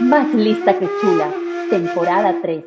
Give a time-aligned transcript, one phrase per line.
[0.00, 1.30] Más lista que chula,
[1.70, 2.64] temporada 3.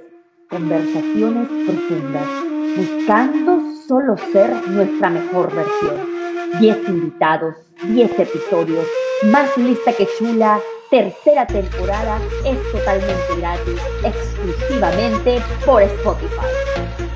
[0.50, 2.28] Conversaciones profundas,
[2.76, 6.60] buscando solo ser nuestra mejor versión.
[6.60, 8.86] 10 invitados, 10 episodios,
[9.32, 10.60] más lista que chula,
[10.90, 17.07] tercera temporada, es totalmente gratis, exclusivamente por Spotify.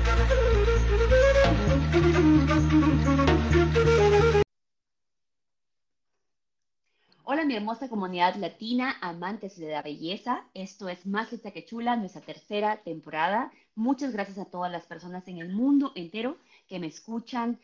[7.52, 10.42] Mi hermosa comunidad latina, amantes de la belleza.
[10.54, 13.52] Esto es Más Lista que Chula, nuestra tercera temporada.
[13.74, 17.60] Muchas gracias a todas las personas en el mundo entero que me escuchan,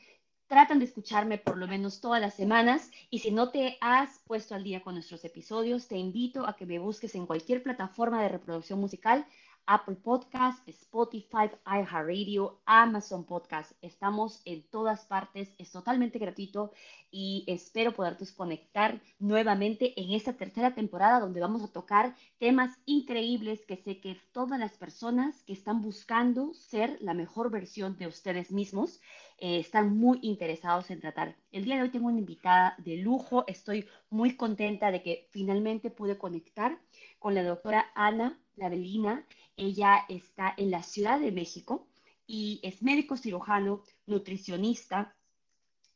[0.47, 4.55] tratan de escucharme por lo menos todas las semanas y si no te has puesto
[4.55, 8.29] al día con nuestros episodios, te invito a que me busques en cualquier plataforma de
[8.29, 9.25] reproducción musical
[9.71, 13.73] Apple Podcast, Spotify, iHeartRadio, Amazon Podcast.
[13.83, 16.73] Estamos en todas partes, es totalmente gratuito
[17.11, 23.67] y espero poderte conectar nuevamente en esta tercera temporada donde vamos a tocar temas increíbles
[23.67, 28.51] que sé que todas las personas que están buscando ser la mejor versión de ustedes
[28.51, 29.03] mismos
[29.37, 31.37] eh, están muy interesados en tratar.
[31.53, 35.91] El día de hoy tengo una invitada de lujo, estoy muy contenta de que finalmente
[35.91, 36.81] pude conectar
[37.19, 39.25] con la doctora Ana Lavelina.
[39.57, 41.87] Ella está en la Ciudad de México
[42.27, 45.17] y es médico cirujano, nutricionista,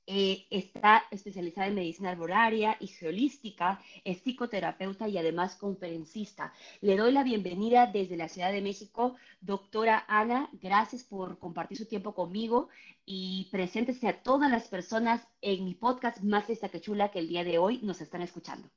[0.04, 6.52] eh, está especializada en medicina arbolaria y geolística, es psicoterapeuta y además conferencista.
[6.80, 10.50] Le doy la bienvenida desde la Ciudad de México, doctora Ana.
[10.60, 12.68] Gracias por compartir su tiempo conmigo
[13.06, 17.28] y preséntese a todas las personas en mi podcast Más esta que chula que el
[17.28, 18.68] día de hoy nos están escuchando.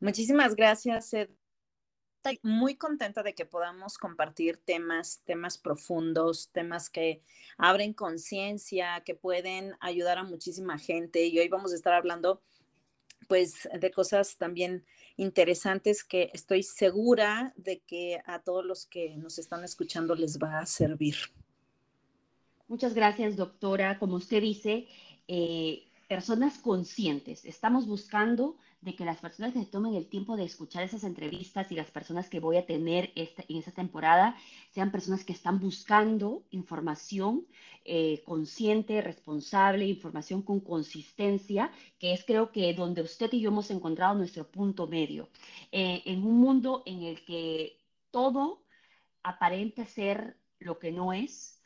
[0.00, 1.30] Muchísimas gracias, Ed
[2.18, 7.22] estoy muy contenta de que podamos compartir temas, temas profundos, temas que
[7.56, 11.24] abren conciencia, que pueden ayudar a muchísima gente.
[11.26, 12.42] Y hoy vamos a estar hablando
[13.28, 14.84] pues de cosas también
[15.16, 20.58] interesantes que estoy segura de que a todos los que nos están escuchando les va
[20.58, 21.16] a servir.
[22.66, 23.98] Muchas gracias, doctora.
[23.98, 24.88] Como usted dice,
[25.28, 27.44] eh, personas conscientes.
[27.44, 31.70] Estamos buscando de que las personas que se tomen el tiempo de escuchar esas entrevistas
[31.72, 34.36] y las personas que voy a tener esta, en esta temporada
[34.70, 37.46] sean personas que están buscando información
[37.84, 43.70] eh, consciente, responsable, información con consistencia, que es creo que donde usted y yo hemos
[43.70, 45.28] encontrado nuestro punto medio.
[45.72, 47.80] Eh, en un mundo en el que
[48.12, 48.64] todo
[49.22, 51.60] aparenta ser lo que no es,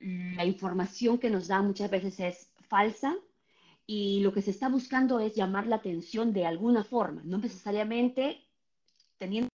[0.00, 3.16] la información que nos da muchas veces es falsa,
[3.94, 8.42] y lo que se está buscando es llamar la atención de alguna forma, no necesariamente
[9.18, 9.50] teniendo,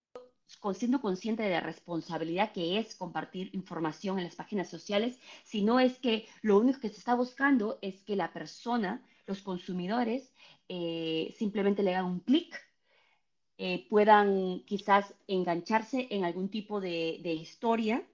[0.75, 5.97] siendo consciente de la responsabilidad que es compartir información en las páginas sociales, sino es
[5.97, 10.31] que lo único que se está buscando es que la persona, los consumidores,
[10.69, 12.53] eh, simplemente le hagan un clic,
[13.57, 18.05] eh, puedan quizás engancharse en algún tipo de, historia.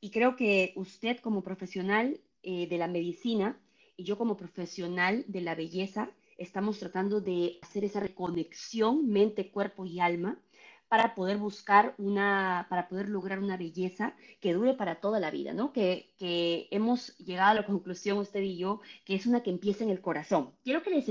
[0.00, 3.58] Y creo que usted como profesional eh, de la medicina,
[3.96, 10.00] yo como profesional de la belleza estamos tratando de hacer esa reconexión mente, cuerpo y
[10.00, 10.40] alma
[10.88, 15.52] para poder buscar una, para poder lograr una belleza que dure para toda la vida,
[15.52, 15.72] ¿no?
[15.72, 19.82] Que, que hemos llegado a la conclusión, usted y yo, que es una que empieza
[19.82, 20.54] en el corazón.
[20.62, 21.10] Quiero que les,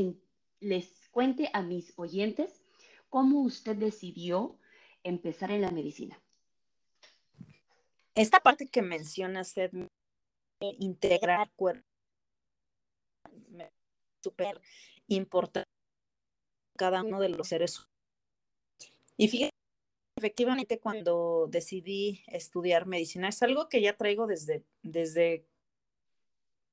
[0.60, 2.64] les cuente a mis oyentes
[3.10, 4.58] cómo usted decidió
[5.04, 6.22] empezar en la medicina.
[8.16, 9.72] Esta parte que menciona usted,
[10.80, 11.93] integrar cuerpo
[14.24, 14.62] súper
[15.08, 15.70] importante
[16.78, 17.88] cada uno de los seres.
[19.18, 19.52] Y fíjate,
[20.18, 25.46] efectivamente cuando decidí estudiar medicina, es algo que ya traigo desde, desde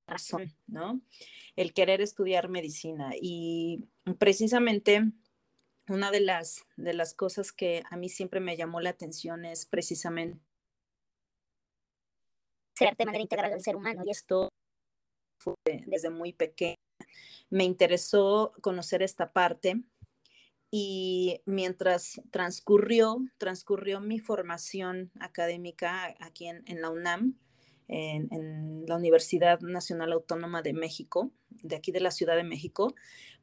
[0.07, 1.01] razón, ¿no?
[1.57, 3.13] El querer estudiar medicina.
[3.21, 3.89] Y
[4.19, 5.03] precisamente
[5.89, 9.67] una de las, de las cosas que a mí siempre me llamó la atención es
[9.67, 10.41] precisamente
[12.77, 14.03] ser de manera integral del ser humano.
[14.07, 14.49] Y esto
[15.39, 15.55] fue
[15.87, 16.80] desde muy pequeña
[17.51, 19.83] me interesó conocer esta parte
[20.71, 27.37] y mientras transcurrió, transcurrió mi formación académica aquí en, la UNAM,
[27.89, 32.95] en, la Universidad Nacional Autónoma de México, de aquí de la Ciudad de México,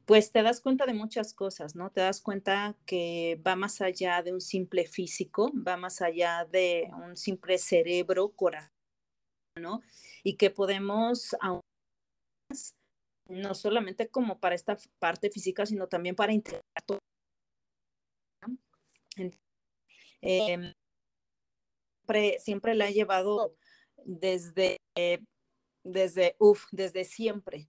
[0.06, 1.90] pues te das cuenta de muchas cosas, ¿no?
[1.90, 6.88] Te das cuenta que va más allá de un simple físico, va más allá de
[7.06, 8.70] un simple cerebro, corazón,
[9.60, 9.82] ¿no?
[10.22, 11.60] Y que podemos aún
[13.28, 16.98] no solamente como para esta parte física, sino también para integrar todo.
[19.16, 19.30] Em,
[22.06, 23.56] siempre, siempre la he llevado
[24.04, 24.78] desde,
[25.84, 26.36] desde,
[26.72, 27.68] desde siempre.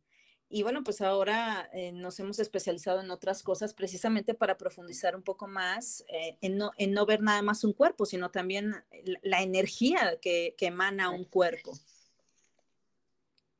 [0.51, 5.21] Y bueno, pues ahora eh, nos hemos especializado en otras cosas precisamente para profundizar un
[5.21, 8.73] poco más eh, en, no, en, no, ver nada más un cuerpo, sino también
[9.21, 11.77] la, energía que, que, emana un cuerpo.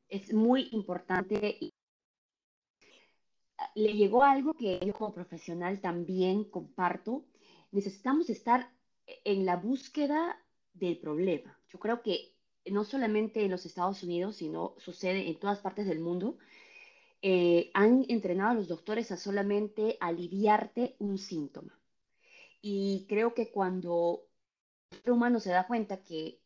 [0.08, 1.60] Es muy importante.
[3.76, 7.26] Le llegó algo que yo como profesional también comparto.
[7.72, 8.72] Necesitamos estar
[9.24, 10.38] en la búsqueda
[10.74, 11.60] del problema.
[11.70, 12.36] Yo creo que
[12.66, 16.38] no solamente en los Estados Unidos, sino sucede en todas partes del mundo
[17.22, 21.78] eh, han entrenado a los doctores a solamente aliviarte un síntoma.
[22.62, 24.26] Y creo que cuando
[24.92, 26.40] el ser humano se da cuenta que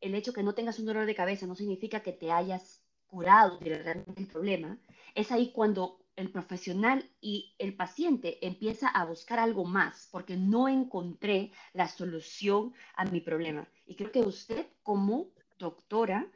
[0.00, 3.58] el hecho que no tengas un dolor de cabeza no significa que te hayas curado
[3.60, 4.78] realmente el problema,
[5.14, 10.68] es ahí cuando el profesional y el paciente empieza a buscar algo más, porque no
[10.68, 13.66] encontré la solución a mi problema.
[13.86, 16.30] Y creo que usted como doctora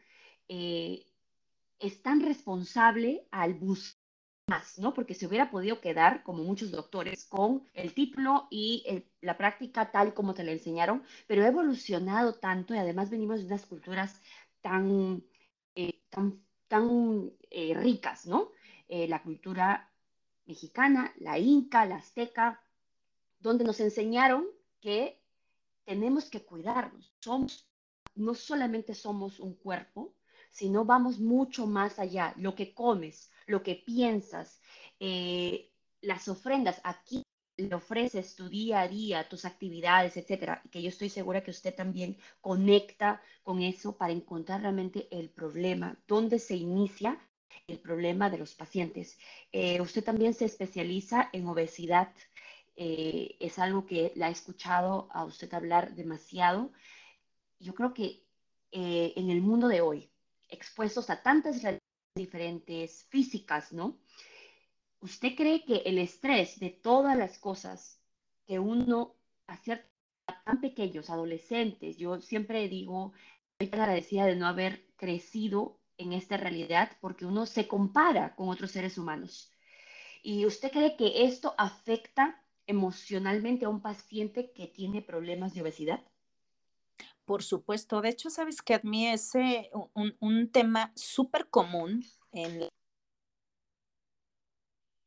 [0.49, 1.05] eh,
[1.79, 4.01] es tan responsable al buscar
[4.49, 4.95] más, ¿no?
[4.95, 10.15] Porque se hubiera podido quedar, como muchos doctores, con el título y la práctica tal
[10.15, 14.21] como te la enseñaron, pero ha evolucionado tanto y además venimos de unas culturas
[14.61, 15.25] tan,
[15.75, 18.53] eh, tan, tan eh, ricas, ¿no?
[18.89, 19.91] Eh, la cultura
[20.47, 22.61] mexicana, la inca, la azteca,
[23.41, 24.47] donde nos enseñaron
[24.81, 25.21] que
[25.85, 27.15] tenemos que cuidarnos.
[28.15, 30.15] No solamente somos un cuerpo,
[30.51, 32.33] sino vamos mucho más allá.
[32.37, 34.61] Lo que comes, lo que piensas,
[35.01, 37.23] eh, las ofrendas, aquí
[37.57, 41.75] le ofreces tu día a día, tus actividades, etcétera, que yo estoy segura que usted
[41.75, 47.19] también conecta con eso para encontrar realmente el problema, dónde se inicia
[47.67, 49.19] el problema de los pacientes.
[49.53, 52.13] Eh, usted también se especializa en obesidad,
[52.77, 56.73] eh, es algo que la he escuchado a usted hablar demasiado.
[57.59, 58.23] Yo creo que
[58.73, 60.11] en el mundo de hoy,
[60.49, 61.83] expuestos a tantas realidades
[62.15, 63.99] diferentes físicas, ¿no?
[65.01, 68.01] ¿Usted cree que el estrés de todas las cosas
[68.47, 69.17] que uno
[69.47, 69.85] hace
[70.45, 73.13] tan pequeños, adolescentes, yo siempre digo,
[73.59, 78.73] estoy agradecida de no haber crecido en esta realidad porque uno se compara con otros
[78.73, 79.53] seres humanos.
[80.23, 86.01] ¿Y usted cree que esto afecta emocionalmente a un paciente que tiene problemas de obesidad?
[87.25, 88.01] Por supuesto.
[88.01, 89.33] De hecho, sabes que a mí es
[89.95, 92.69] un, un tema súper común en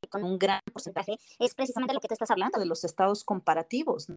[0.10, 4.08] con un gran porcentaje es precisamente lo que te estás hablando de los estados comparativos.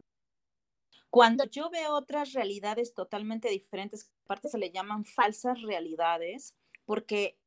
[1.11, 7.39] Cuando yo veo otras realidades totalmente diferentes, aparte se le llaman falsas realidades, porque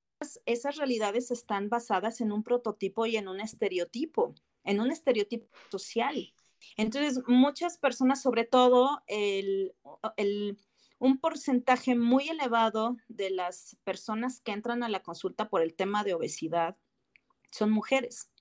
[0.45, 4.33] esas realidades están basadas en un prototipo y en un estereotipo,
[4.63, 6.33] en un estereotipo social.
[6.77, 9.03] Entonces, muchas personas, sobre todo
[10.97, 16.03] un porcentaje muy elevado de las personas que entran a la consulta por el tema
[16.03, 16.77] de obesidad
[17.51, 18.31] son mujeres.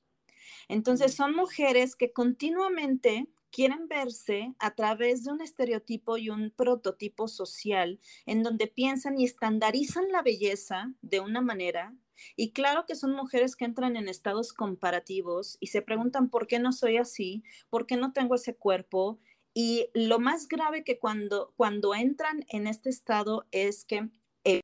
[0.68, 7.28] Entonces, son mujeres que continuamente quieren verse a través de un estereotipo y un prototipo
[7.28, 11.94] social en donde piensan y estandarizan la belleza de una manera
[12.36, 16.58] y claro que son mujeres que entran en estados comparativos y se preguntan por qué
[16.58, 19.20] no soy así, por qué no tengo ese cuerpo.
[19.54, 24.08] Y lo más grave que cuando, cuando entran en este estado es que
[24.44, 24.60] eh,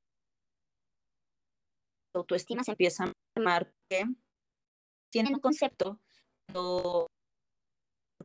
[2.15, 3.13] autoestima se empieza a
[3.89, 4.05] que
[5.11, 6.01] tienen un concepto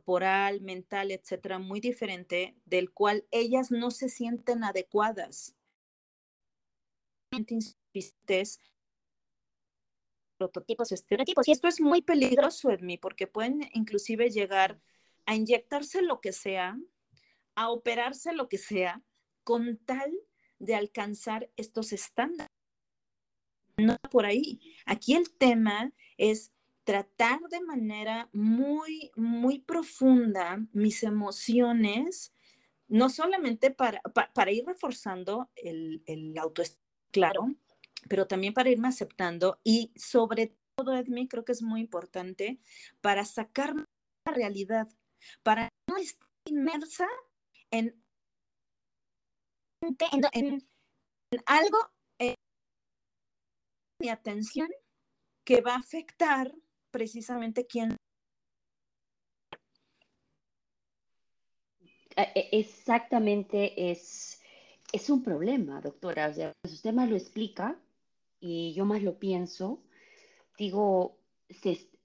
[0.06, 5.56] corporal, mental, etcétera, muy diferente, del cual ellas no se sienten adecuadas
[10.38, 11.48] prototipos, estereotipos.
[11.48, 14.80] Y esto es muy peligroso, Edmi, porque pueden inclusive llegar
[15.26, 16.78] a inyectarse lo que sea,
[17.56, 19.02] a operarse lo que sea,
[19.42, 20.12] con tal
[20.60, 22.52] de alcanzar estos estándares.
[23.76, 24.60] No por ahí.
[24.86, 26.52] Aquí el tema es
[26.86, 32.32] tratar de manera muy, muy profunda mis emociones,
[32.86, 37.56] no solamente para, para, ir reforzando el, el autoestima, claro,
[38.08, 42.60] pero también para irme aceptando y sobre todo, Edmi, creo que es muy importante
[43.00, 44.86] para sacar la realidad,
[45.42, 47.08] para no estar inmersa
[47.72, 48.00] en,
[49.82, 50.68] en,
[51.46, 51.78] algo,
[52.20, 52.36] en
[54.00, 54.68] mi atención
[55.44, 56.54] que va a afectar
[56.96, 57.94] precisamente quién.
[62.16, 64.40] E, e, exactamente, es,
[64.92, 66.28] es un problema, doctora.
[66.30, 67.78] O sea, pues usted más lo explica,
[68.40, 69.82] y yo más lo pienso,
[70.58, 71.18] digo,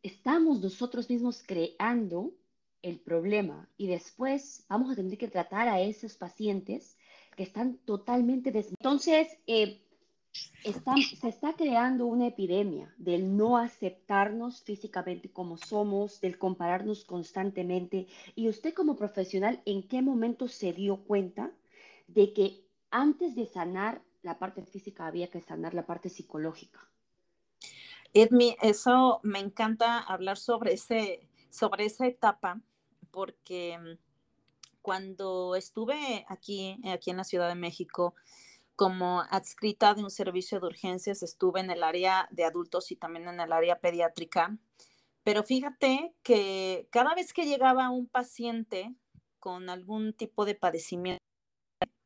[0.03, 2.33] estamos nosotros mismos creando
[2.81, 6.97] el problema y después vamos a tener que tratar a esos pacientes
[7.37, 8.69] que están totalmente des...
[8.71, 9.81] Entonces, eh,
[10.33, 18.07] se está creando una epidemia del no aceptarnos físicamente como somos, del compararnos constantemente.
[18.35, 21.51] Y usted como profesional, ¿en qué momento se dio cuenta
[22.07, 26.79] de que antes de sanar la parte física había que sanar la parte psicológica?
[28.13, 32.61] Edmi, eso me encanta hablar sobre, ese, sobre esa etapa
[33.09, 33.97] porque mm,
[34.81, 38.15] cuando estuve aquí, aquí en la Ciudad de México,
[38.81, 43.27] como adscrita de un servicio de urgencias, estuve en el área de adultos y también
[43.27, 44.57] en el área pediátrica.
[45.23, 48.95] Pero fíjate que cada vez que llegaba un paciente
[49.37, 51.23] con algún tipo de padecimiento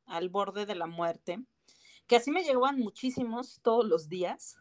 [0.05, 1.39] al borde de la muerte,
[2.07, 4.57] que así me llegaban muchísimos todos los días,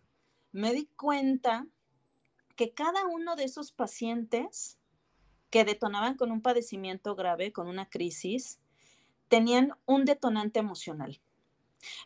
[0.52, 1.66] me di cuenta
[2.54, 4.78] que cada uno de esos pacientes
[5.50, 8.60] que detonaban con un padecimiento grave, con una crisis,
[9.26, 11.20] tenían un detonante emocional.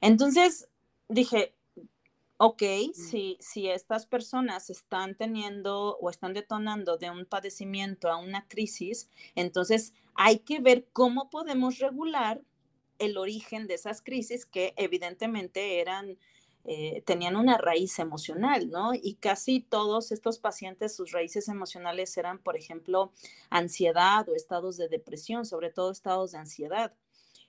[0.00, 0.68] Entonces
[1.08, 1.54] dije,
[2.38, 2.94] ok, mm.
[2.94, 9.10] si, si estas personas están teniendo o están detonando de un padecimiento a una crisis,
[9.34, 12.40] entonces hay que ver cómo podemos regular
[12.98, 16.18] el origen de esas crisis que evidentemente eran,
[16.64, 18.92] eh, tenían una raíz emocional, ¿no?
[18.94, 23.12] Y casi todos estos pacientes, sus raíces emocionales eran, por ejemplo,
[23.50, 26.92] ansiedad o estados de depresión, sobre todo estados de ansiedad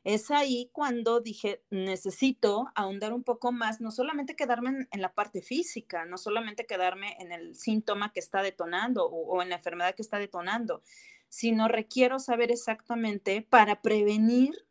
[0.03, 5.41] es ahí cuando dije, necesito ahondar un poco más, no solamente quedarme en, la parte
[5.41, 10.01] física, no solamente quedarme en el síntoma que está detonando o, en la enfermedad que
[10.01, 10.83] está detonando,
[11.27, 14.65] sino requiero saber exactamente para prevenir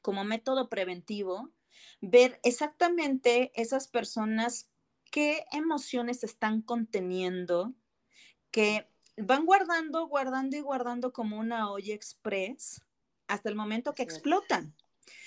[0.00, 1.50] como método preventivo,
[2.00, 4.70] ver exactamente esas personas
[5.10, 7.74] qué emociones están conteniendo,
[8.50, 12.85] que van guardando, guardando y guardando como una olla express
[13.28, 14.74] hasta el momento que explotan.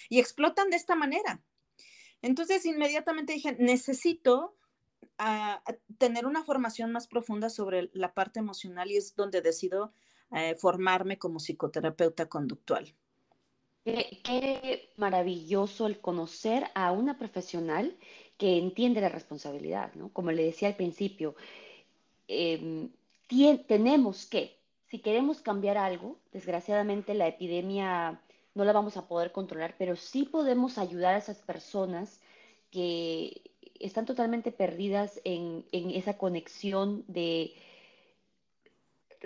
[0.09, 1.41] Y explotan de esta manera.
[2.21, 4.55] Entonces, inmediatamente dije, necesito
[5.17, 5.61] ah,
[5.97, 9.93] tener una formación más profunda sobre la parte emocional y es donde decido
[10.31, 12.93] eh, formarme como psicoterapeuta conductual.
[13.83, 17.97] Qué, maravilloso el conocer a una profesional
[18.37, 20.09] que entiende la responsabilidad, ¿no?
[20.13, 21.35] Como le decía al principio,
[22.27, 22.91] em,
[23.67, 24.58] tenemos que
[24.89, 28.21] si queremos cambiar algo, desgraciadamente la epidemia
[28.55, 32.21] no la vamos a poder controlar, pero sí podemos ayudar a esas personas
[32.71, 37.53] que están totalmente perdidas en, esa conexión de,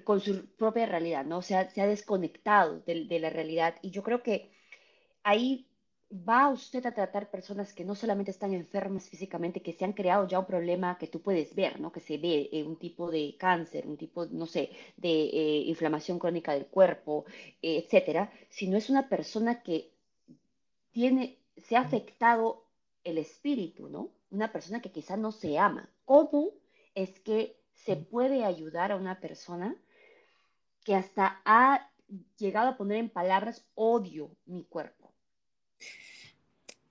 [0.03, 1.37] con su propia realidad, ¿no?
[1.37, 3.75] O sea, se ha desconectado de, de la realidad.
[3.81, 4.51] Y yo creo que
[5.23, 5.65] ahí
[6.13, 10.27] va usted a tratar personas que no solamente están enfermas físicamente, que se han creado
[10.27, 11.91] ya un problema que tú puedes ver, ¿no?
[11.91, 16.19] Que se ve eh, un tipo de cáncer, un tipo, no sé, de eh, inflamación
[16.19, 17.25] crónica del cuerpo,
[17.61, 19.91] eh, etcétera, sino es una persona que
[20.91, 22.65] tiene, se ha afectado
[23.03, 24.11] el espíritu, ¿no?
[24.29, 25.89] Una persona que quizá no se ama.
[26.05, 26.51] ¿Cómo
[26.95, 29.75] es que se puede ayudar a una persona
[30.83, 31.91] que hasta ha
[32.37, 35.02] llegado a poner en palabras odio mi cuerpo?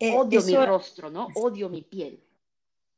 [0.02, 1.28] Eh, Odio mi rostro, ¿no?
[1.36, 2.20] Odio mi piel.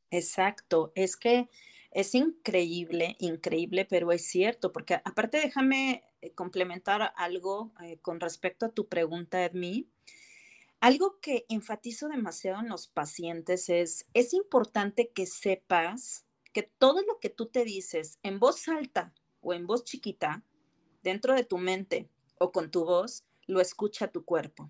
[0.09, 1.49] Exacto, es que
[1.91, 8.65] es increíble, increíble, pero es cierto, porque aparte déjame eh, complementar algo eh, con respecto
[8.65, 9.87] a tu pregunta, Edmi.
[10.79, 17.19] Algo que enfatizo demasiado en los pacientes es, es importante que sepas que todo lo
[17.19, 20.43] que tú te dices en voz alta o en voz chiquita,
[21.03, 22.09] dentro de tu mente
[22.39, 24.67] o con tu voz, lo escucha tu cuerpo.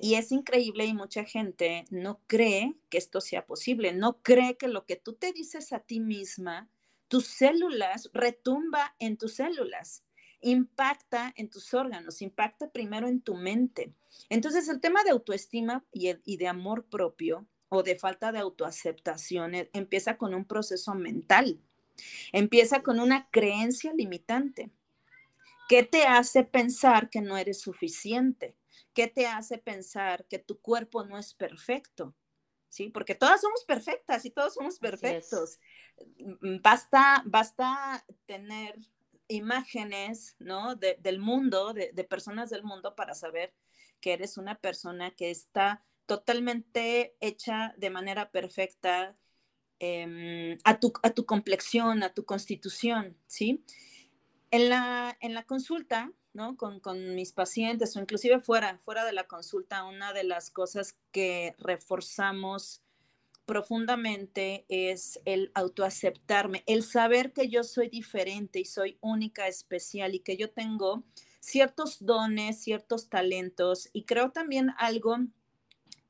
[0.00, 4.68] Y es increíble y mucha gente no cree que esto sea posible, no cree que
[4.68, 6.70] lo que tú te dices a ti misma,
[7.08, 10.04] tus células, retumba en tus células,
[10.40, 13.92] impacta en tus órganos, impacta primero en tu mente.
[14.28, 19.70] Entonces el tema de autoestima y, de amor propio o de falta de autoaceptación e,
[19.72, 21.60] empieza con un proceso mental,
[22.32, 24.70] empieza con una creencia limitante.
[25.68, 28.54] ¿Qué te hace pensar que no eres suficiente?
[28.92, 32.14] ¿Qué te hace pensar que tu cuerpo no es perfecto?
[32.68, 32.90] ¿Sí?
[32.90, 35.58] Porque todas somos perfectas y todos somos perfectos.
[36.18, 38.78] Mm, basta, basta tener
[39.28, 40.74] imágenes, ¿no?
[40.74, 43.54] del mundo, de, personas del mundo para saber
[44.00, 49.16] que eres una persona que está totalmente hecha de manera perfecta
[49.78, 53.64] em, a, tu, a tu complexión, a tu constitución, ¿sí?
[54.50, 56.10] En la, en la consulta,
[56.56, 61.54] con, mis pacientes o inclusive fuera, fuera de la consulta, una de las cosas que
[61.58, 62.82] reforzamos
[63.44, 70.20] profundamente es el autoaceptarme, el saber que yo soy diferente y soy única, especial y
[70.20, 71.04] que yo tengo
[71.40, 75.16] ciertos dones, ciertos talentos y creo también algo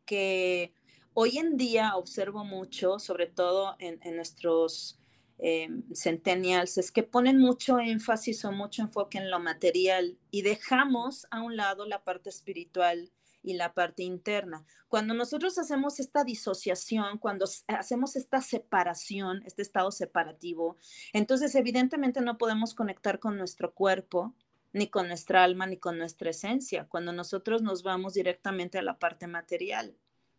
[0.04, 0.74] que
[1.14, 4.97] hoy en día observo mucho, sobre todo en, nuestros
[5.38, 11.26] eh, centennials, es que ponen mucho énfasis o mucho enfoque en lo material y dejamos
[11.30, 13.10] a un lado la parte espiritual
[13.42, 14.64] y la parte interna.
[14.88, 20.76] Cuando nosotros hacemos esta disociación, cuando hacemos esta separación, este estado separativo,
[21.12, 24.34] entonces evidentemente no podemos conectar con nuestro cuerpo,
[24.72, 28.98] ni con nuestra alma, ni con nuestra esencia, cuando nosotros nos vamos directamente a la
[28.98, 29.96] parte material.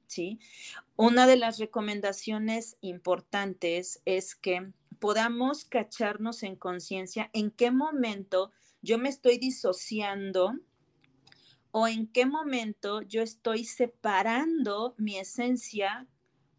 [0.09, 0.39] ¿Sí?
[0.95, 8.51] Una de las recomendaciones importantes es que podamos cacharnos en conciencia en qué momento
[8.81, 10.55] yo me estoy disociando
[11.69, 16.07] o en qué momento yo estoy separando mi esencia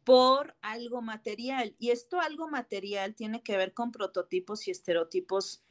[0.04, 1.74] por algo material.
[1.80, 5.64] Y esto algo material tiene que ver con prototipos y estereotipos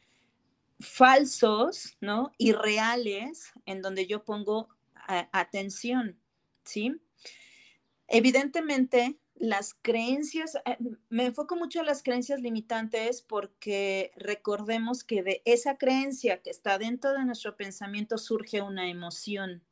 [0.82, 2.34] falsos, ¿no?
[2.38, 4.68] Irreales, en donde yo pongo
[5.32, 6.20] atención,
[6.66, 7.02] ¿sí?
[8.10, 10.78] Evidentemente, las creencias, eh,
[11.10, 16.78] me enfoco mucho en las creencias limitantes porque recordemos que de esa creencia que está
[16.78, 19.64] dentro de nuestro pensamiento surge una emoción.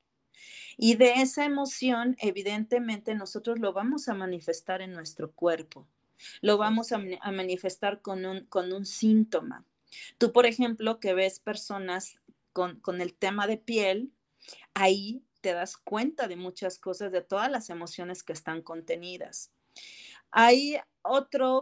[0.78, 5.88] Y de esa emoción, evidentemente, nosotros lo vamos a manifestar en nuestro cuerpo.
[6.42, 7.00] Lo vamos a,
[7.32, 9.66] manifestar con un, con un síntoma.
[10.20, 12.22] Tú, por ejemplo, que ves personas
[12.54, 14.12] con, con el tema de piel,
[14.76, 19.54] ahí te das cuenta de muchas cosas, de todas las emociones que están contenidas.
[20.30, 21.62] Hay otro,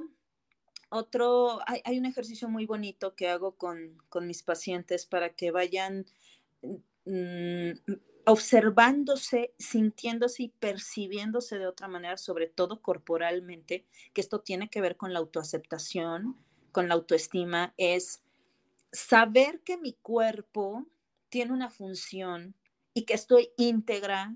[0.89, 6.08] otro, hay, un ejercicio muy bonito que hago con, mis pacientes para que vayan
[6.63, 7.74] mm,
[8.25, 14.98] observándose, sintiéndose y percibiéndose de otra manera, sobre todo corporalmente, que esto tiene que ver
[14.98, 16.36] con la autoaceptación,
[16.72, 18.24] con la autoestima, es
[18.92, 20.88] saber que mi cuerpo
[21.30, 22.56] tiene una función
[22.96, 24.36] y que estoy íntegra,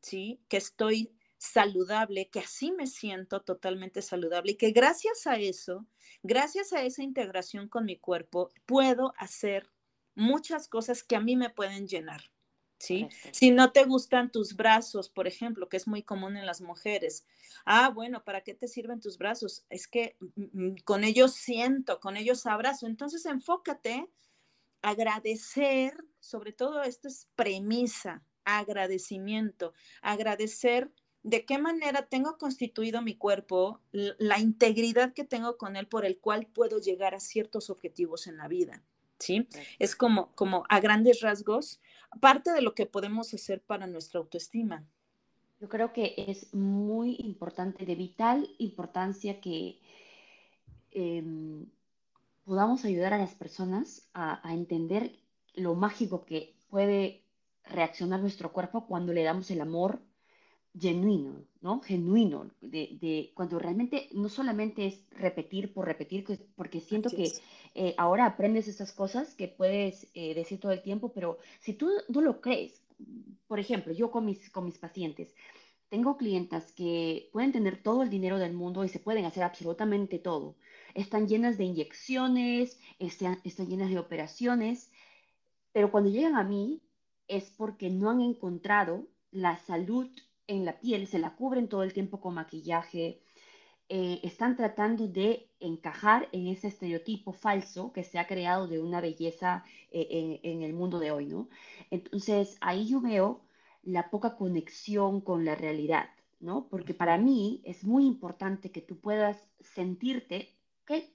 [0.00, 0.42] ¿sí?
[0.48, 5.86] Que estoy saludable, que así me siento totalmente saludable y que gracias a eso,
[6.22, 9.70] gracias a esa integración con mi cuerpo, puedo hacer
[10.14, 12.22] muchas cosas que a mí me pueden llenar.
[12.78, 13.08] ¿Sí?
[13.32, 17.26] Si no te gustan tus brazos, por ejemplo, que es muy común en las mujeres.
[17.66, 19.66] Ah, bueno, ¿para qué te sirven tus brazos?
[19.68, 22.86] Es que mm, mm, con ellos siento, con ellos abrazo.
[22.86, 24.08] Entonces enfócate,
[24.82, 30.90] agradecer, sobre todo esto es premisa, agradecimiento, agradecer
[31.22, 36.18] de qué manera tengo constituido mi cuerpo, la integridad que tengo con él por el
[36.18, 38.82] cual puedo llegar a ciertos objetivos en la vida.
[39.18, 39.46] ¿Sí?
[39.78, 41.82] Es como, como a grandes rasgos,
[42.20, 44.86] parte de lo que podemos hacer para nuestra autoestima.
[45.60, 49.78] Yo creo que es muy importante, de vital importancia que
[50.90, 51.66] em,
[52.44, 55.18] podamos ayudar a las personas a, a entender
[55.54, 57.24] lo mágico que puede
[57.64, 60.02] reaccionar nuestro cuerpo cuando le damos el amor
[60.78, 61.80] genuino, ¿no?
[61.80, 66.24] Genuino, de, cuando realmente no solamente es repetir por repetir,
[66.54, 67.32] porque siento que
[67.74, 71.90] eh, ahora aprendes esas cosas que puedes eh, decir todo el tiempo, pero si tú
[72.08, 72.82] no lo crees,
[73.48, 75.34] por ejemplo, yo con mis, con mis pacientes,
[75.88, 80.20] tengo clientas que pueden tener todo el dinero del mundo y se pueden hacer absolutamente
[80.20, 80.56] todo.
[80.94, 84.90] Están llenas de inyecciones, están, están llenas de operaciones,
[85.72, 86.82] pero cuando llegan a mí
[87.28, 90.10] es porque no han encontrado la salud
[90.46, 93.22] en la piel, se la cubren todo el tiempo con maquillaje,
[93.92, 99.00] eh, están tratando de encajar en ese estereotipo falso que se ha creado de una
[99.00, 101.48] belleza eh, en, el mundo de hoy, ¿no?
[101.90, 103.40] Entonces, ahí yo veo
[103.82, 106.68] la poca conexión con la realidad, ¿no?
[106.68, 110.54] Porque para mí es muy importante que tú puedas sentirte,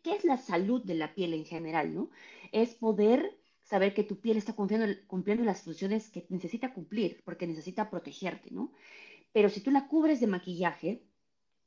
[0.04, 2.10] ¿qué, es la salud de la piel en general, ¿no?
[2.52, 7.90] Es poder saber que tu piel está cumpliendo, las funciones que necesita cumplir, porque necesita
[7.90, 8.72] protegerte, ¿no?
[9.34, 11.04] Pero si tú la cubres de maquillaje,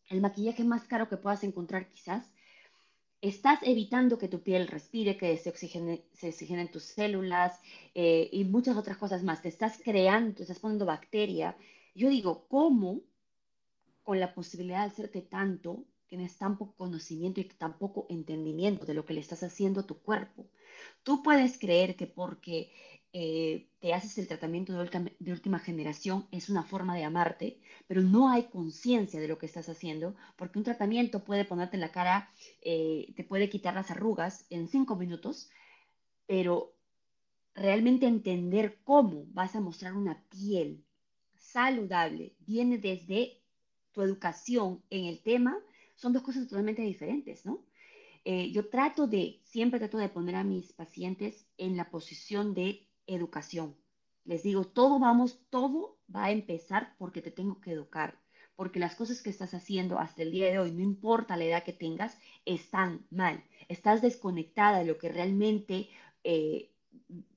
[0.09, 2.33] el maquillaje más caro que puedas encontrar quizás,
[3.21, 7.61] estás evitando que tu piel respire, que se, oxigene, oxigenen tus células
[7.95, 9.43] eh, y muchas otras cosas más.
[9.43, 11.57] Te estás creando, te estás poniendo bacteria.
[11.95, 13.03] Yo digo, ¿cómo
[14.03, 18.95] con la posibilidad de hacerte tanto, tienes tan poco conocimiento y tan poco entendimiento de
[18.95, 20.47] lo que le estás haciendo a tu cuerpo?
[21.03, 22.73] Tú puedes creer que porque
[23.13, 28.29] eh, te haces el tratamiento de, última generación, es una forma de amarte, pero no
[28.31, 32.31] hay conciencia de lo que estás haciendo, porque un tratamiento puede ponerte en la cara,
[32.61, 35.51] eh, te puede quitar las arrugas en cinco minutos,
[36.27, 36.75] pero
[37.55, 40.85] realmente entender cómo vas a mostrar una piel
[41.35, 43.41] saludable viene desde
[43.93, 45.59] tu educación en el tema,
[45.99, 47.65] son dos cosas totalmente diferentes, ¿no?
[48.25, 52.89] Eh, yo trato de, siempre trato de poner a mis pacientes en la posición de
[53.07, 53.77] educación.
[54.25, 58.21] Les digo, todo vamos, todo va a empezar porque te tengo que educar,
[58.55, 61.65] porque las cosas que estás haciendo hasta el día de hoy, no importa la edad
[61.65, 63.43] que tengas, están mal.
[63.69, 65.89] Estás desconectada de lo que realmente
[66.23, 66.71] eh,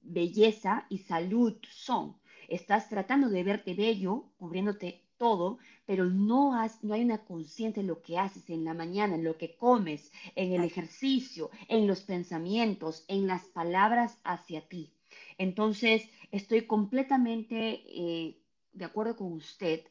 [0.01, 2.17] belleza y salud son.
[2.47, 7.85] Estás tratando de verte bello, cubriéndote todo, pero no, has, no hay una conciencia en
[7.85, 12.01] lo que haces en la mañana, en lo que comes, en el ejercicio, en los
[12.01, 14.91] pensamientos, en las palabras hacia ti.
[15.37, 18.41] Entonces, estoy completamente eh,
[18.73, 19.81] de acuerdo con usted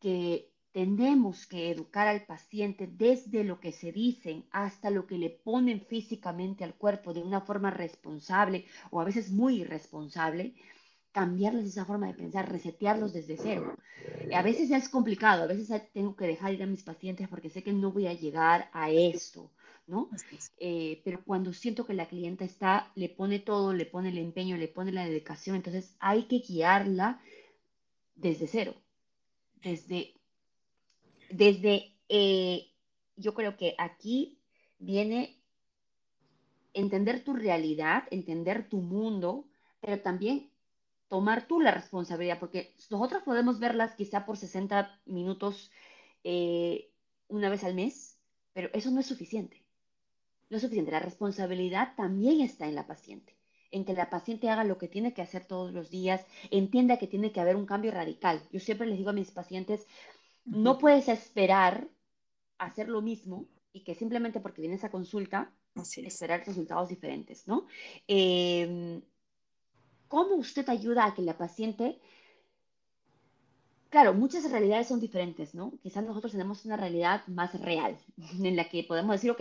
[0.00, 5.28] que tenemos que educar al paciente desde lo que se dicen hasta lo que le
[5.28, 10.54] ponen físicamente al cuerpo de una forma responsable o a veces muy irresponsable
[11.12, 13.76] cambiarles esa forma de pensar, resetearlos desde cero.
[14.32, 17.62] A veces es complicado, a veces tengo que dejar ir a mis pacientes porque sé
[17.62, 19.50] que no voy a llegar a esto,
[19.86, 20.08] ¿no?
[20.58, 24.56] Eh, pero cuando siento que la clienta está, le pone todo, le pone el empeño,
[24.56, 27.20] le pone la dedicación, entonces hay que guiarla
[28.14, 28.74] desde cero,
[29.62, 30.14] desde,
[31.30, 32.70] desde, eh,
[33.16, 34.38] yo creo que aquí
[34.78, 35.40] viene
[36.72, 39.48] entender tu realidad, entender tu mundo,
[39.80, 40.49] pero también
[41.10, 45.72] tomar tú la responsabilidad, porque nosotros podemos verlas quizá por 60 minutos
[46.22, 46.92] eh,
[47.26, 48.20] una vez al mes,
[48.52, 49.66] pero eso no es suficiente.
[50.50, 50.92] No es suficiente.
[50.92, 53.36] La responsabilidad también está en la paciente,
[53.72, 57.08] en que la paciente haga lo que tiene que hacer todos los días, entienda que
[57.08, 58.40] tiene que haber un cambio radical.
[58.52, 59.88] Yo siempre les digo a mis pacientes,
[60.44, 61.88] no puedes esperar
[62.56, 67.66] hacer lo mismo y que simplemente porque vienes a consulta, esperar resultados diferentes, ¿no?
[68.06, 69.02] Eh,
[70.14, 71.86] ¿Cómo usted ayuda a que la paciente...
[73.90, 75.72] Claro, muchas realidades son diferentes, ¿no?
[75.82, 77.96] Quizás nosotros tenemos una realidad más real,
[78.44, 79.40] en la que podemos decir, ok,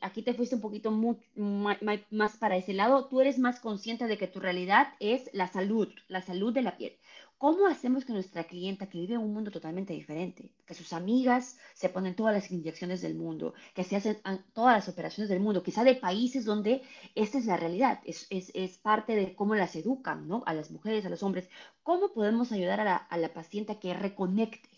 [0.00, 4.28] aquí te fuiste un poquito más para ese lado, tú eres más consciente de que
[4.28, 6.94] tu realidad es la salud, la salud de la piel.
[7.38, 11.56] ¿Cómo hacemos que nuestra clienta, que vive en un mundo totalmente diferente, que sus amigas
[11.72, 14.18] se ponen todas las inyecciones del mundo, que se hacen
[14.52, 16.82] todas las operaciones del mundo, quizá de países donde
[17.14, 20.42] esta es la realidad, es, parte de cómo las educan, ¿no?
[20.46, 21.48] A las mujeres, a los hombres.
[21.84, 24.68] ¿Cómo podemos ayudar a la paciente a que reconecte,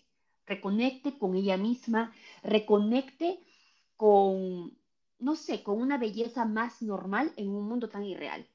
[0.45, 3.39] reconecte con ella misma, reconecte
[3.97, 4.77] con,
[5.17, 8.47] no sé, con una belleza más normal en un mundo tan irreal?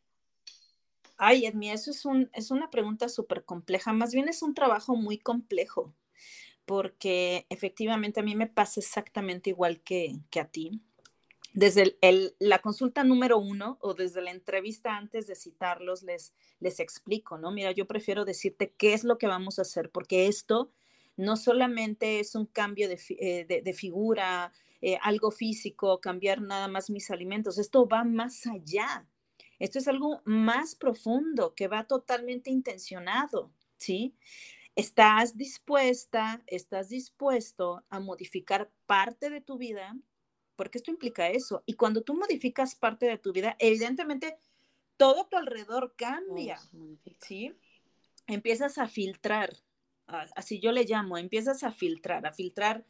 [1.18, 3.92] Ay, Edmi, eso es, un, es una pregunta súper compleja.
[3.92, 5.94] Más bien es un trabajo muy complejo,
[6.66, 10.82] porque efectivamente a mí me pasa exactamente igual que, a ti.
[11.54, 11.96] Desde
[12.38, 17.50] la consulta número uno o desde la entrevista antes de citarlos, les, les explico, ¿no?
[17.50, 20.70] Mira, yo prefiero decirte qué es lo que vamos a hacer, porque esto
[21.16, 24.52] no solamente es un cambio de, eh, figura,
[24.82, 29.06] eh, algo físico, cambiar nada más mis alimentos, esto va más allá.
[29.58, 34.14] Esto es algo más profundo que va totalmente intencionado, ¿sí?
[34.74, 39.96] Estás dispuesta, estás dispuesto a modificar parte de tu vida,
[40.54, 41.62] porque esto implica eso.
[41.66, 44.38] Y cuando tú modificas parte de tu vida, evidentemente
[44.96, 46.58] todo tu alrededor cambia,
[47.20, 47.54] ¿sí?
[48.26, 49.56] Empiezas a filtrar,
[50.06, 52.84] así yo le llamo, empiezas a filtrar, a filtrar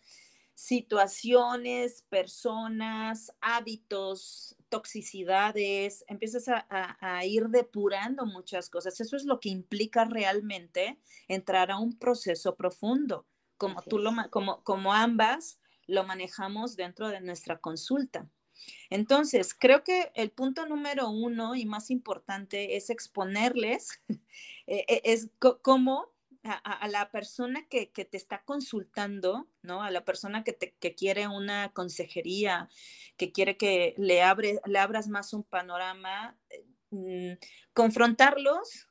[0.57, 8.99] situaciones, personas, hábitos, toxicidades, empiezas a, ir depurando muchas cosas.
[8.99, 13.27] Eso es lo que implica realmente entrar a un proceso profundo,
[13.59, 18.29] como tú lo, como, como ambas lo manejamos dentro de nuestra consulta.
[18.89, 24.01] Entonces, creo que el punto número uno y más importante es exponerles,
[24.67, 25.29] eh, eh, es
[25.61, 26.16] cómo
[26.47, 29.83] a, la persona que, te está consultando, ¿no?
[29.83, 32.69] A la persona que, te, quiere una consejería,
[33.17, 37.33] que quiere que le, abre, le abras más un panorama, eh, mm,
[37.73, 38.89] confrontarlos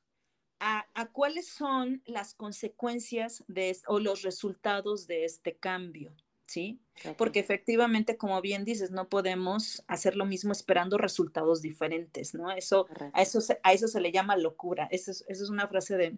[0.59, 6.15] a, cuáles son las consecuencias de, o los resultados de este cambio,
[6.47, 6.79] ¿sí?
[7.17, 12.51] Porque efectivamente, como bien dices, no podemos hacer lo mismo esperando resultados diferentes, ¿no?
[12.51, 14.87] Eso, a, eso se, a eso se le llama locura.
[14.91, 16.17] Esa es una frase de,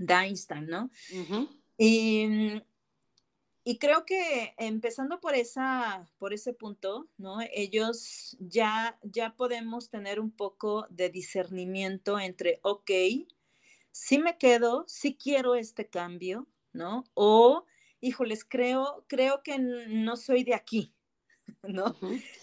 [0.00, 0.90] de Einstein, ¿no?
[1.76, 2.62] y,
[3.64, 7.38] y, creo que empezando por, esa, por ese punto, ¿no?
[7.52, 12.90] Ellos ya, ya podemos tener un poco de discernimiento entre, ok,
[13.92, 17.04] sí me quedo, sí quiero este cambio, ¿no?
[17.14, 17.66] O,
[18.00, 20.94] híjoles, creo, creo que no soy de aquí,
[21.62, 21.94] ¿no?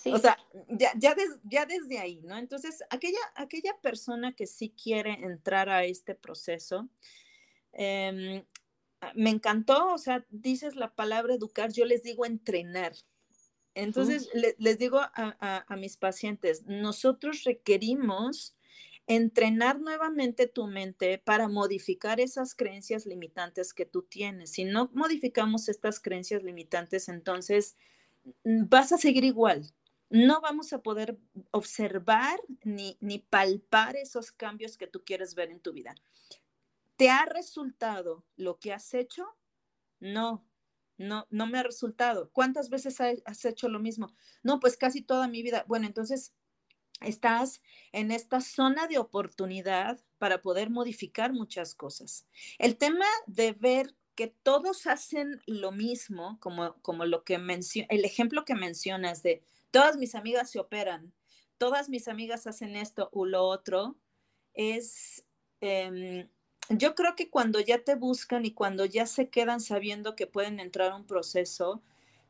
[0.06, 0.38] O sea,
[0.70, 2.38] ya, ya, ya, desde ahí, ¿no?
[2.38, 6.88] Entonces, aquella, aquella persona que sí quiere entrar a este proceso,
[7.74, 8.44] Em,
[9.02, 12.94] ah, me encantó, o sea, dices la palabra educar, yo les digo entrenar.
[13.78, 14.28] Entonces,
[14.58, 18.56] les digo a, mis pacientes, nosotros requerimos
[19.06, 24.52] entrenar nuevamente tu mente para modificar esas creencias limitantes que tú tienes.
[24.52, 27.78] Si no modificamos estas creencias limitantes, entonces
[28.44, 29.72] mm, vas a seguir igual.
[30.10, 31.16] No vamos a poder
[31.52, 35.94] observar ni, ni palpar esos cambios que tú quieres ver en tu vida.
[36.98, 39.26] ¿Te ha resultado lo que has hecho?
[40.00, 40.46] No,
[40.98, 42.32] no, no me ha resultado.
[42.32, 44.14] ¿Cuántas veces has hecho lo mismo?
[44.44, 45.64] No, pues casi toda mi vida.
[45.68, 46.34] Bueno, entonces
[47.02, 52.28] estás en esta zona de oportunidad para poder modificar muchas cosas.
[52.58, 58.46] El tema de ver que todos hacen lo mismo, como, como lo que el ejemplo
[58.46, 61.14] que mencionas de todas mis amigas se operan,
[61.60, 64.00] todas mis amigas hacen esto o lo otro,
[64.56, 65.24] es,
[65.62, 66.28] em,
[66.70, 70.60] yo creo que cuando ya te buscan y cuando ya se quedan sabiendo que pueden
[70.60, 71.82] entrar a un proceso,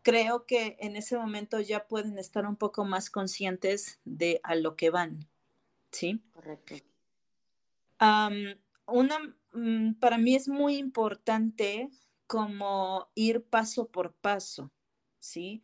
[0.03, 4.75] creo que en ese momento ya pueden estar un poco más conscientes de a lo
[4.75, 5.27] que van.
[5.91, 6.21] ¿Sí?
[6.33, 6.75] Correcto.
[8.85, 11.89] una, mm, para mí es muy importante
[12.27, 14.71] como ir paso por paso,
[15.19, 15.63] ¿sí?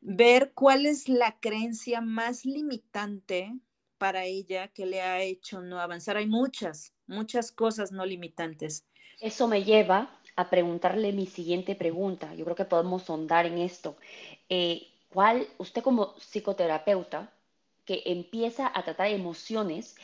[0.00, 3.54] Ver cuál es la creencia más limitante
[4.00, 6.16] para ella que le ha hecho no avanzar.
[6.16, 8.86] Hay muchas, muchas cosas no limitantes.
[9.20, 12.34] Eso me lleva a preguntarle mi siguiente pregunta.
[12.34, 13.98] Yo creo que podemos sondar en esto.
[14.48, 17.30] Eh, ¿Cuál, usted como psicoterapeuta
[17.84, 19.96] que empieza a tratar emociones,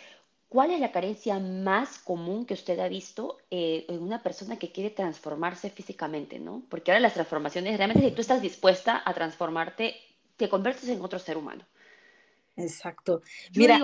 [0.51, 4.73] cuál es la carencia más común que usted ha visto eh, en una persona que
[4.73, 6.63] quiere transformarse físicamente, ¿no?
[6.69, 9.97] Porque ahora las transformaciones, realmente si tú estás dispuesta a transformarte,
[10.37, 11.65] te conviertes en otro ser humano.
[12.57, 13.23] Exacto.
[13.55, 13.81] Mira,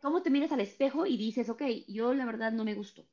[0.00, 3.04] ¿cómo te miras al espejo y dices, ok, yo la verdad no me gusto?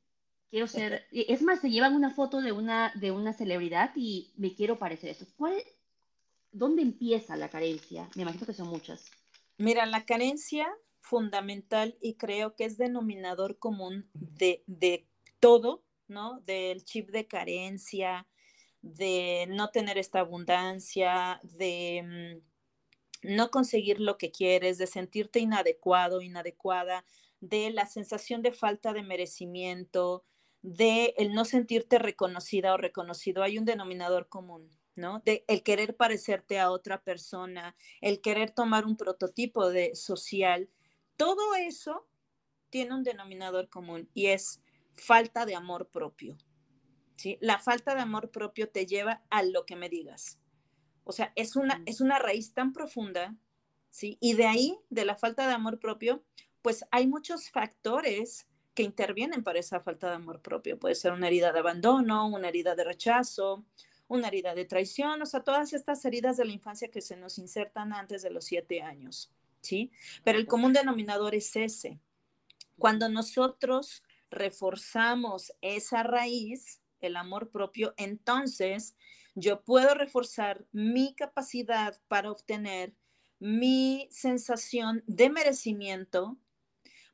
[0.50, 4.54] quiero ser, es más, se llevan una foto de una, de una celebridad y me
[4.54, 5.26] quiero parecer eso.
[5.36, 5.54] ¿Cuál,
[6.52, 8.08] ¿Dónde empieza la carencia?
[8.16, 9.10] Me imagino que son muchas.
[9.56, 10.68] Mira, la carencia
[10.98, 15.06] fundamental y creo que es denominador común de, de
[15.38, 16.40] todo, ¿no?
[16.40, 18.26] Del chip de carencia,
[18.82, 22.49] de no tener esta abundancia, de mm,
[23.22, 27.04] no conseguir lo que quieres, de sentirte inadecuado, inadecuada,
[27.40, 30.24] de la sensación de falta de merecimiento,
[30.62, 35.20] de el no sentirte reconocida o reconocido, hay un denominador común, ¿no?
[35.24, 40.68] De el querer parecerte a otra persona, el querer tomar un prototipo de social,
[41.16, 42.06] todo eso
[42.70, 44.62] tiene un denominador común y es
[44.94, 46.36] falta de amor propio.
[47.16, 47.38] ¿sí?
[47.40, 50.39] La falta de amor propio te lleva a lo que me digas.
[51.10, 53.34] O sea, es una, es una raíz tan profunda,
[53.90, 54.16] ¿sí?
[54.20, 56.22] Y de ahí, de la falta de amor propio,
[56.62, 60.78] pues hay muchos factores que intervienen para esa falta de amor propio.
[60.78, 63.64] Puede ser una herida de abandono, una herida de rechazo,
[64.06, 67.38] una herida de traición, o sea, todas estas heridas de la infancia que se nos
[67.38, 69.90] insertan antes de los siete años, ¿sí?
[70.22, 71.98] Pero el común denominador es ese.
[72.78, 78.94] Cuando nosotros reforzamos esa raíz, el amor propio, entonces
[79.34, 82.94] yo puedo reforzar mi capacidad para obtener
[83.38, 86.38] mi sensación de merecimiento,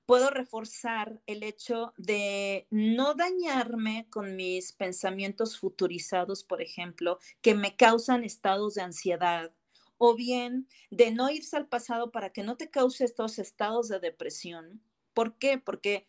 [0.07, 7.77] puedo reforzar el hecho de no dañarme con mis pensamientos futurizados, por ejemplo, que me
[7.77, 9.53] causan estados de ansiedad,
[9.99, 13.99] o bien de no irse al pasado para que no te cause estos estados de
[13.99, 14.83] depresión.
[15.15, 15.59] ¿Por qué?
[15.59, 16.07] Porque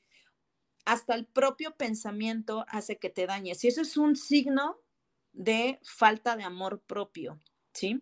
[0.85, 3.63] hasta el propio pensamiento hace que te dañes.
[3.63, 4.79] Y eso es un signo
[5.37, 7.39] de falta de amor propio,
[7.73, 8.01] ¿sí?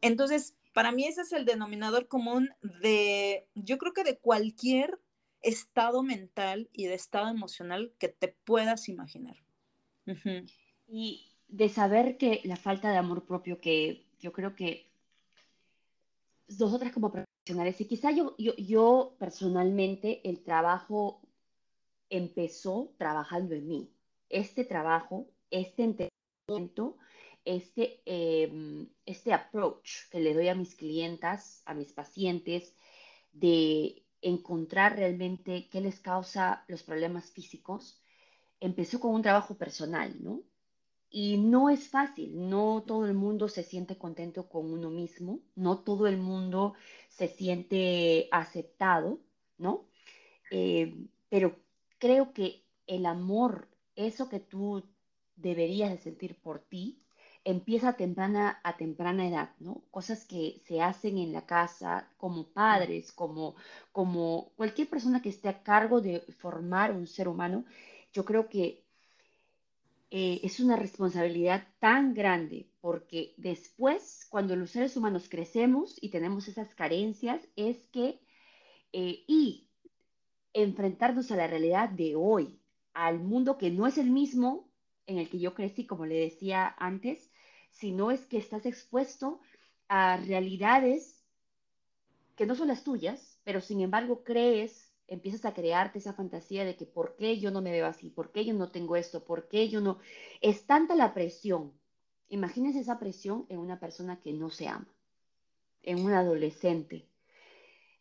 [0.00, 2.50] Entonces, para mí ese es el denominador común
[2.82, 4.98] de, yo creo que de cualquier
[5.40, 9.36] estado mental y de estado emocional que te puedas imaginar.
[10.88, 14.90] Y de saber que la falta de amor propio que yo creo que
[16.58, 21.22] nosotras como profesionales, y quizá yo, yo, yo personalmente el trabajo
[22.10, 23.90] empezó trabajando en mí.
[24.28, 26.23] Este trabajo, este entendimiento,
[27.44, 32.74] este, em, este approach que le doy a mis clientas, a mis pacientes,
[33.32, 38.00] de encontrar realmente qué les causa los problemas físicos,
[38.60, 40.42] empezó con un trabajo personal, ¿no?
[41.10, 45.78] Y no es fácil, no todo el mundo se siente contento con uno mismo, no
[45.80, 46.74] todo el mundo
[47.08, 49.20] se siente aceptado,
[49.58, 49.86] ¿no?
[50.50, 50.94] Eh,
[51.28, 51.56] pero
[51.98, 54.93] creo que el amor, eso que tú
[55.36, 57.00] deberías de sentir por ti,
[57.44, 59.82] empieza a temprana, a temprana edad, ¿no?
[59.90, 63.54] Cosas que se hacen en la casa como padres, como,
[63.92, 67.64] como cualquier persona que esté a cargo de formar un ser humano,
[68.12, 68.84] yo creo que
[70.10, 76.48] eh, es una responsabilidad tan grande porque después, cuando los seres humanos crecemos y tenemos
[76.48, 78.20] esas carencias, es que,
[78.92, 79.68] eh, y
[80.52, 82.60] enfrentarnos a la realidad de hoy,
[82.92, 84.68] al mundo que no es el mismo
[85.06, 87.30] en el que yo crecí, como le decía antes,
[87.70, 89.40] sino es que estás expuesto
[89.88, 91.24] a realidades
[92.36, 96.76] que no son las tuyas, pero sin embargo crees, empiezas a crearte esa fantasía de
[96.76, 99.48] que por qué yo no me veo así, por qué yo no tengo esto, por
[99.48, 99.98] qué yo no...
[100.40, 101.72] Es tanta la presión.
[102.28, 104.88] Imagínense esa presión en una persona que no se ama,
[105.82, 107.06] en un adolescente,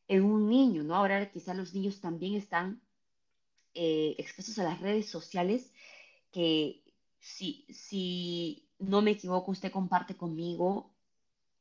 [0.07, 0.95] en un niño, ¿no?
[0.95, 2.81] Ahora quizás los niños también están
[3.73, 5.73] eh, expuestos a las redes sociales
[6.31, 6.82] que
[7.23, 10.91] si, si no me equivoco, usted comparte conmigo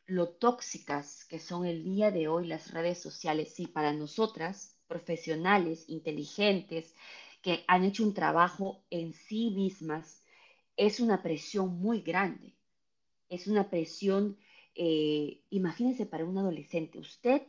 [0.07, 5.85] lo tóxicas que son el día de hoy las redes sociales, sí, para nosotras, profesionales,
[5.89, 6.97] inteligentes,
[7.43, 10.25] que han hecho un trabajo en sí mismas,
[10.77, 12.57] es una presión muy grande.
[13.29, 14.37] Es una presión,
[14.75, 17.43] eh, imagínese para un adolescente, usted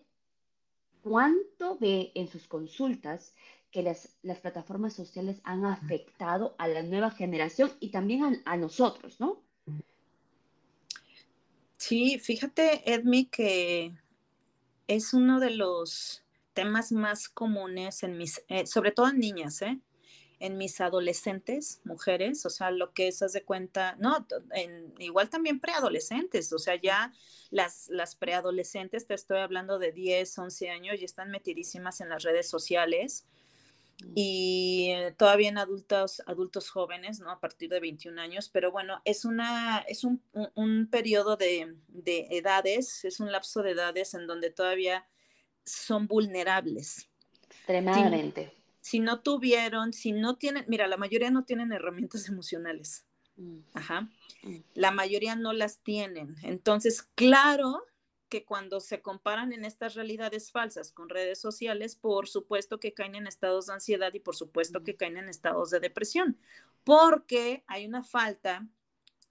[1.02, 3.34] cuánto ve en sus consultas
[3.74, 8.56] que las, las, plataformas sociales han afectado a la nueva generación y también a, a
[8.56, 9.42] nosotros, ¿no?
[11.78, 13.92] Sí, fíjate, Edmi, que
[14.88, 19.80] es uno de los temas más comunes en mis, eh, sobre todo en niñas, ¿eh?
[20.40, 25.30] en mis adolescentes, mujeres, o sea, lo que es, haz de cuenta, no, en, igual
[25.30, 27.14] también preadolescentes, o sea, ya
[27.50, 32.24] las, las preadolescentes, te estoy hablando de 10, 11 años, y están metidísimas en las
[32.24, 33.26] redes sociales,
[34.16, 37.32] y eh, todavía en adultos, adultos jóvenes, ¿no?
[37.32, 40.22] A partir de 21 años, pero bueno, es, una, es un,
[40.56, 45.08] un, periodo de, de, edades, es un lapso de edades en donde todavía
[45.66, 47.10] son vulnerables.
[47.50, 48.54] Extremadamente.
[48.82, 53.06] Si, si no tuvieron, si no tienen, mira, la mayoría no tienen herramientas emocionales.
[53.38, 53.60] Mm.
[53.74, 54.10] Ajá.
[54.44, 54.58] Mm.
[54.76, 56.36] La mayoría no las tienen.
[56.44, 57.86] Entonces, claro
[58.34, 63.14] que cuando se comparan en estas realidades falsas con redes sociales, por supuesto que caen
[63.14, 66.40] en estados de ansiedad y por supuesto que caen en estados de depresión,
[66.84, 68.68] porque hay una falta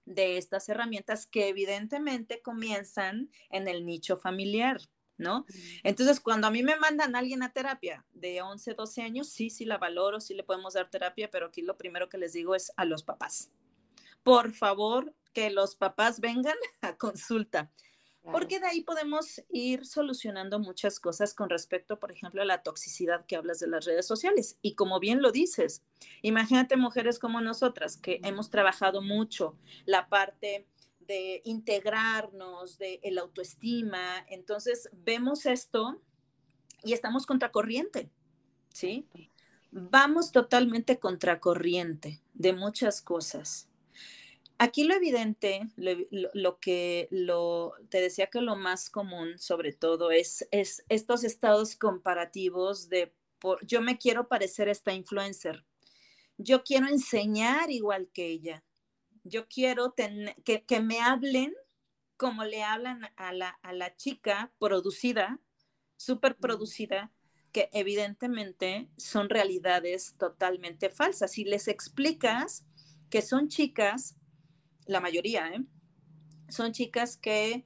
[0.05, 4.79] de estas herramientas que evidentemente comienzan en el nicho familiar.
[5.17, 5.45] ¿No?
[5.83, 9.49] Entonces, cuando a mí me mandan a alguien a terapia de 11, 12 años, sí,
[9.49, 12.55] sí la valoro, sí le podemos dar terapia, pero aquí lo primero que les digo
[12.55, 13.51] es a los papás.
[14.23, 17.69] Por favor, que los papás vengan a consulta.
[18.23, 23.25] Porque de ahí podemos ir solucionando muchas cosas con respecto, por ejemplo, a la toxicidad
[23.25, 24.57] que hablas de las redes sociales.
[24.61, 25.83] Y como bien lo dices,
[26.21, 30.67] imagínate mujeres como nosotras que hemos trabajado mucho la parte
[31.01, 34.25] de integrarnos, de el autoestima.
[34.29, 36.01] Entonces, vemos esto
[36.83, 38.09] y estamos contracorriente,
[38.69, 39.05] ¿sí?
[39.71, 43.67] Vamos totalmente contracorriente de muchas cosas.
[44.63, 50.47] Aquí lo evidente, lo, que lo, te decía que lo más común sobre todo es,
[50.51, 55.65] es estos estados comparativos de por, yo me quiero parecer a esta influencer,
[56.37, 58.63] yo quiero enseñar igual que ella,
[59.25, 61.53] yo quiero que, que, me hablen
[62.15, 65.41] como le hablan a la, a la chica producida,
[65.97, 67.11] súper producida,
[67.51, 71.37] que evidentemente son realidades totalmente falsas.
[71.37, 72.65] Y les explicas
[73.09, 74.15] que son chicas
[74.87, 75.63] la mayoría, ¿eh?
[76.53, 77.65] son chicas que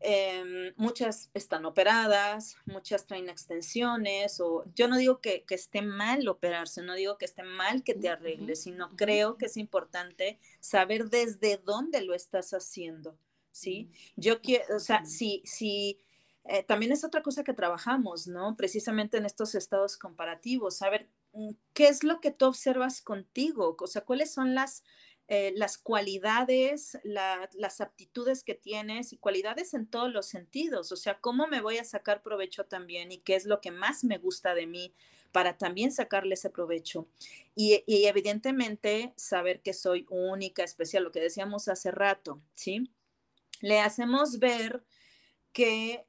[0.00, 6.82] em, muchas están operadas, muchas traen extensiones, o yo no digo que, esté mal operarse,
[6.82, 11.56] no digo que esté mal que te arregles, sino creo que es importante saber desde
[11.56, 13.18] dónde lo estás haciendo,
[13.50, 13.90] ¿sí?
[14.16, 15.98] Yo quiero, o sea, si, si,
[16.44, 18.56] eh, también es otra cosa que trabajamos, ¿no?
[18.56, 23.86] Precisamente en estos estados comparativos, saber mm, qué es lo que tú observas contigo, o
[23.86, 24.84] sea, cuáles son las
[25.28, 30.92] eh, las cualidades, las aptitudes que tienes y cualidades en todos los sentidos.
[30.92, 34.04] O sea, cómo me voy a sacar provecho también y qué es lo que más
[34.04, 34.94] me gusta de mí
[35.32, 37.08] para también sacarle ese provecho.
[37.56, 42.88] Y, evidentemente saber que soy única, especial, lo que decíamos hace rato, ¿sí?
[43.60, 44.84] Le hacemos ver
[45.52, 46.06] que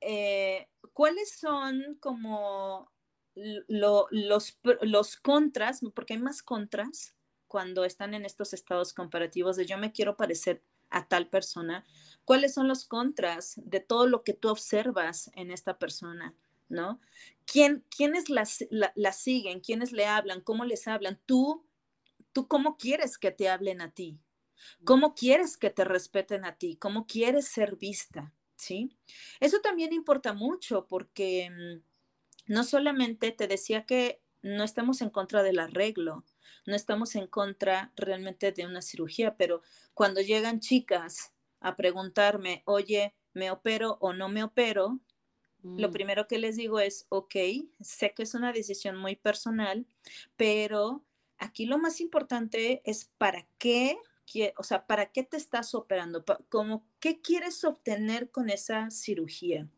[0.00, 2.92] eh, cuáles son como
[3.34, 7.15] los, los contras, porque hay más contras
[7.48, 11.84] cuando están en estos estados comparativos de yo me quiero parecer a tal persona,
[12.24, 16.34] cuáles son los contras de todo lo que tú observas en esta persona,
[16.68, 17.00] ¿no?
[17.44, 19.60] ¿Quién, ¿Quiénes la, siguen?
[19.60, 20.40] ¿Quiénes le hablan?
[20.40, 21.20] ¿Cómo les hablan?
[21.26, 21.64] Tú,
[22.32, 24.18] tú cómo quieres que te hablen a ti?
[24.84, 26.76] ¿Cómo quieres que te respeten a ti?
[26.76, 28.32] ¿Cómo quieres ser vista?
[28.56, 28.96] ¿Sí?
[29.38, 35.42] Eso también importa mucho porque mm, no solamente te decía que no estamos en contra
[35.42, 36.24] del arreglo,
[36.66, 39.62] no estamos en contra realmente de una cirugía, pero
[39.94, 45.00] cuando llegan chicas a preguntarme, oye, ¿me opero o no me opero?
[45.62, 45.92] lo mm.
[45.92, 47.34] primero que les digo es, ok,
[47.80, 49.86] sé que es una decisión muy personal,
[50.36, 51.04] pero
[51.38, 53.98] aquí lo más importante es para qué,
[54.56, 59.68] o sea, para qué te estás operando, como qué quieres obtener con esa cirugía.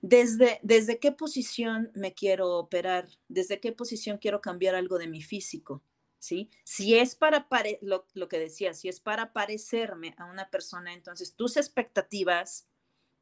[0.00, 5.20] Desde, desde qué posición me quiero operar, desde qué posición quiero cambiar algo de mi
[5.20, 5.82] físico.
[6.18, 6.50] ¿Sí?
[6.64, 7.46] Si es para
[7.80, 12.68] lo, que decía, si es para parecerme a una persona, entonces tus expectativas,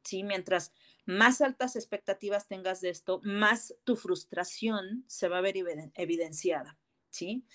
[0.03, 0.23] ¿sí?
[0.23, 0.73] Mientras
[1.05, 5.55] más altas expectativas tengas de esto, más tu frustración se va a ver
[5.95, 6.79] evidenciada,
[7.11, 7.45] ¿sí?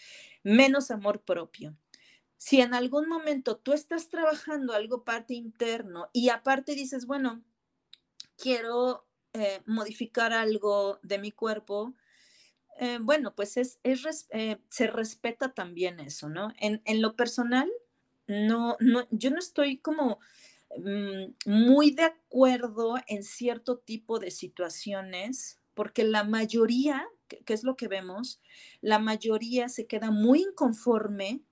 [0.44, 1.76] Menos amor propio.
[2.36, 7.44] Si en algún momento tú estás trabajando algo parte interno y aparte dices, bueno,
[8.36, 11.94] quiero eh, modificar algo de mi cuerpo,
[12.78, 16.52] eh, bueno, pues es, eh, se respeta también eso, ¿no?
[16.58, 17.70] En, en lo personal,
[18.26, 20.18] no, no, yo no estoy como
[20.78, 27.76] Mm, muy de acuerdo en cierto tipo de situaciones, porque la mayoría, que, es lo
[27.76, 28.40] que vemos,
[28.80, 31.42] la mayoría se queda muy inconforme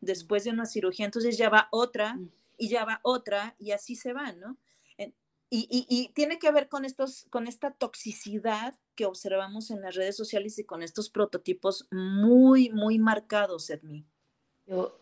[0.00, 2.30] después de una cirugía, entonces ya va otra mm.
[2.58, 4.56] y ya va otra y así se va, ¿no?
[5.52, 10.16] Y, y, tiene que ver con, estos, con esta toxicidad que observamos en las redes
[10.16, 14.06] sociales y con estos prototipos muy, muy marcados en mí.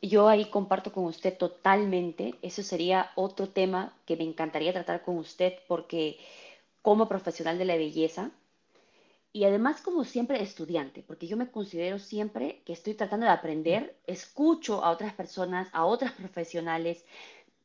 [0.01, 2.35] Yo, ahí comparto con usted totalmente.
[2.41, 6.19] Eso sería otro tema que me encantaría tratar con usted porque
[6.81, 8.31] como profesional de la belleza
[9.31, 13.95] y además como siempre estudiante, porque yo me considero siempre que estoy tratando de aprender,
[14.07, 17.05] escucho a otras personas, a otras profesionales,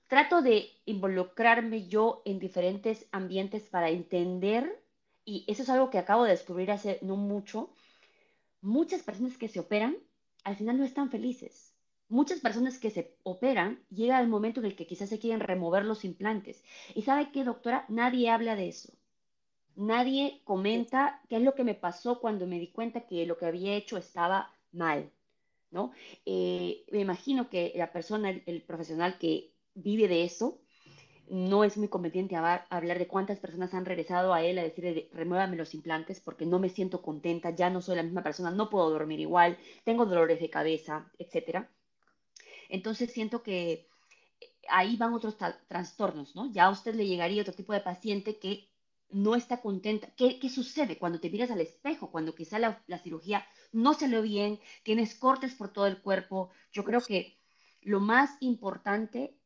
[0.08, 4.84] trato de involucrarme yo en diferentes ambientes para entender,
[5.26, 7.70] y eso es algo que acabo de descubrir hace no mucho,
[8.62, 9.98] muchas personas que se operan
[10.44, 11.74] al final no están felices
[12.14, 15.84] muchas personas que se operan llega el momento en el que quizás se quieren remover
[15.84, 16.64] los implantes.
[16.94, 17.86] ¿Y sabe qué, doctora?
[17.90, 18.94] Nadie habla de eso.
[19.76, 23.48] Nadie comenta qué es lo que me pasó cuando me di cuenta que lo que
[23.48, 25.10] había hecho estaba mal,
[25.72, 25.92] ¿no?
[26.26, 30.60] Eh, me imagino que la persona, el, profesional que vive de eso,
[31.30, 35.56] no es muy conveniente hablar de cuántas personas han regresado a él a decirle, remuévame
[35.56, 38.90] los implantes porque no me siento contenta, ya no soy la misma persona, no puedo
[38.90, 41.70] dormir igual, tengo dolores de cabeza, etcétera.
[42.70, 43.88] Entonces siento que
[44.70, 46.52] ahí van otros trastornos, ¿no?
[46.52, 48.70] Ya a usted le llegaría otro tipo de paciente que
[49.12, 50.10] no está contenta.
[50.16, 52.12] ¿Qué, sucede cuando te miras al espejo?
[52.12, 56.50] Cuando quizá la, cirugía no salió bien, tienes cortes por todo el cuerpo.
[56.72, 57.40] Yo creo que
[57.82, 59.38] lo más importante,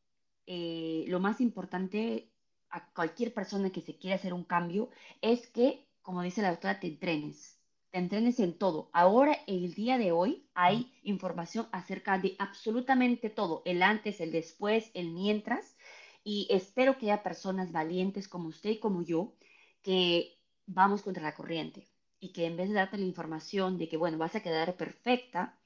[0.47, 2.31] eh, lo más importante
[2.69, 4.89] a cualquier persona que se quiera hacer un cambio
[5.21, 7.57] es que, como dice la doctora, te entrenes
[7.91, 8.89] te entrenes en todo.
[8.93, 14.91] Ahora, el día de hoy, hay información acerca de absolutamente todo, el antes, el después,
[14.93, 15.77] el mientras,
[16.23, 19.33] y espero que haya personas valientes como usted y como yo,
[19.81, 21.87] que vamos contra la corriente
[22.19, 25.57] y que en vez de darte la información de que, bueno, vas a quedar perfecta,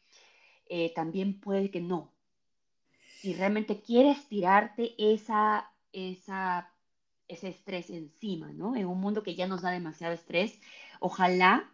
[0.67, 2.13] eh, también puede que no.
[3.21, 6.73] Si realmente quieres tirarte esa, esa,
[7.27, 8.75] ese estrés encima, ¿no?
[8.75, 10.59] En un mundo que ya nos da demasiado estrés,
[10.99, 11.71] ojalá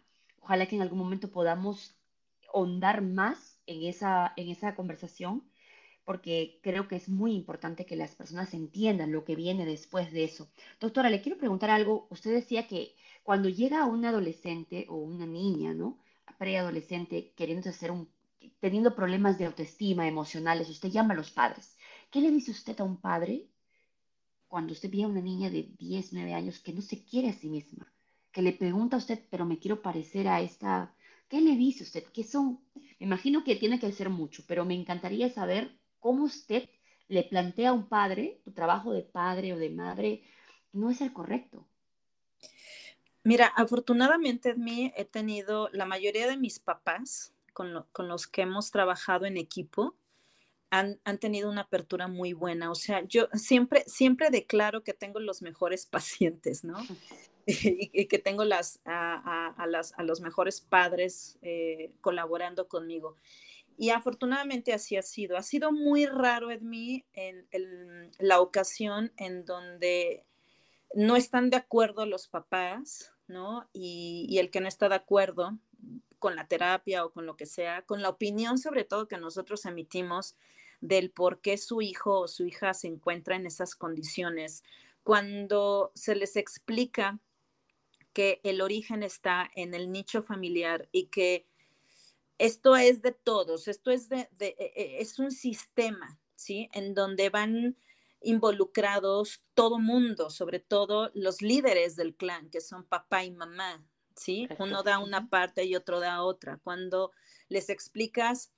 [0.48, 1.94] Ojalá que en algún momento podamos
[2.54, 5.44] ahondar más en esa, en esa conversación,
[6.04, 10.24] porque creo que es muy importante que las personas entiendan lo que viene después de
[10.24, 10.50] eso.
[10.80, 12.06] Doctora, le quiero preguntar algo.
[12.10, 15.98] Usted decía que cuando llega un adolescente o una niña, ¿no?
[16.38, 18.08] Preadolescente queriendo hacer un,
[18.60, 21.76] teniendo problemas de autoestima emocionales, usted llama a los padres.
[22.10, 23.48] ¿Qué le dice usted a un padre
[24.48, 27.32] cuando usted ve a una niña de 10, 9 años que no se quiere a
[27.32, 27.92] sí misma?
[28.32, 30.94] que le pregunta a usted, pero me quiero parecer a esta,
[31.28, 32.04] ¿qué le dice usted?
[32.12, 32.60] ¿Qué son?
[33.00, 36.68] Me imagino que tiene que ser mucho, pero me encantaría saber cómo usted
[37.08, 40.22] le plantea a un padre, tu trabajo de padre o de madre,
[40.72, 41.66] no es el correcto.
[43.24, 48.42] Mira, afortunadamente en mí he tenido la mayoría de mis papás con, con los que
[48.42, 49.96] hemos trabajado en equipo,
[50.70, 52.70] han, han, tenido una apertura muy buena.
[52.70, 56.78] O sea, yo siempre, siempre declaro que tengo los mejores pacientes, ¿no?
[57.46, 63.16] y, que tengo las, a, a, las, a los mejores padres eh, colaborando conmigo.
[63.76, 65.36] Y afortunadamente así ha sido.
[65.36, 70.24] Ha sido muy raro en mí en, la ocasión en donde
[70.94, 73.68] no están de acuerdo los papás, ¿no?
[73.72, 75.58] Y, y, el que no está de acuerdo
[76.18, 79.64] con la terapia o con lo que sea, con la opinión sobre todo que nosotros
[79.66, 80.36] emitimos
[80.80, 84.62] del por qué su hijo o su hija se encuentra en esas condiciones.
[85.02, 87.18] Cuando se les explica
[88.12, 91.46] que el origen está en el nicho familiar y que
[92.38, 96.68] esto es de todos, esto es de, e, e, es un sistema, ¿sí?
[96.72, 97.76] En donde van
[98.20, 103.84] involucrados todo mundo, sobre todo los líderes del clan, que son papá y mamá,
[104.18, 104.48] ¿sí?
[104.58, 106.58] Uno da una parte y otro da otra.
[106.62, 107.12] Cuando
[107.48, 108.52] les explicas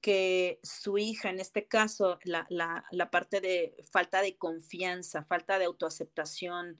[0.00, 6.78] que su hija, en este caso, la, parte de falta de confianza, falta de autoaceptación,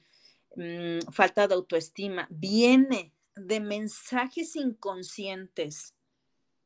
[0.56, 5.94] mm, falta de autoestima, viene de mensajes inconscientes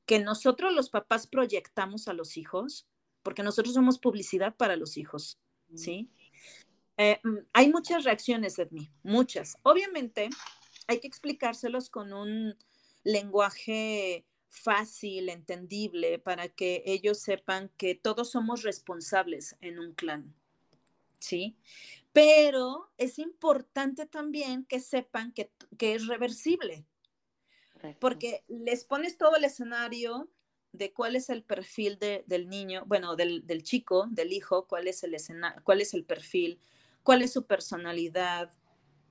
[0.04, 2.88] que nosotros los papás proyectamos a los hijos,
[3.22, 5.38] porque nosotros somos publicidad para los hijos,
[5.74, 6.11] ¿sí?
[6.96, 9.56] Eh, mm, hay muchas reacciones, Edmi, muchas.
[9.62, 10.28] Obviamente,
[10.89, 12.57] hay que explicárselos con un
[13.05, 20.34] lenguaje fácil, entendible, para que ellos sepan que todos somos responsables en un clan,
[21.18, 21.57] ¿sí?
[22.12, 26.86] Pero es importante también que sepan que, es reversible,
[28.01, 30.28] porque les pones todo el escenario
[30.72, 35.14] de cuál es el perfil del niño, bueno, del, chico, del hijo, cuál es el
[35.62, 36.59] cuál es el perfil,
[37.03, 38.51] cuál es su personalidad,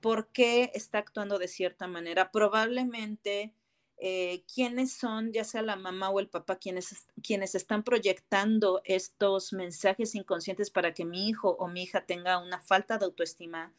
[0.00, 2.30] por qué está actuando de cierta manera.
[2.30, 3.54] Probablemente
[4.00, 9.52] eh, quiénes son, ya sea la mamá o el papá, quienes, quienes están proyectando estos
[9.52, 13.74] mensajes inconscientes para que mi hijo o mi hija tenga una falta de autoestima.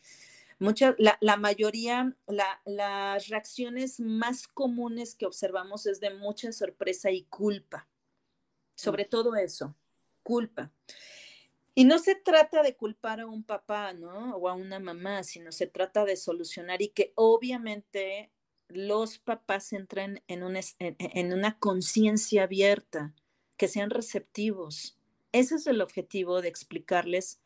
[0.59, 2.17] Mucha, la, mayoría,
[2.65, 7.87] las reacciones más comunes que observamos es de mucha sorpresa y culpa.
[8.75, 9.73] Sobre todo eso,
[10.21, 10.69] culpa.
[11.79, 14.35] Y no se trata de culpar a un papá, ¿no?
[14.35, 18.33] O a una mamá, sino se trata de solucionar y que obviamente
[18.67, 23.13] los papás entren en una, en, una conciencia abierta,
[23.55, 24.97] que sean receptivos.
[25.31, 27.39] Ese es el objetivo de explicarles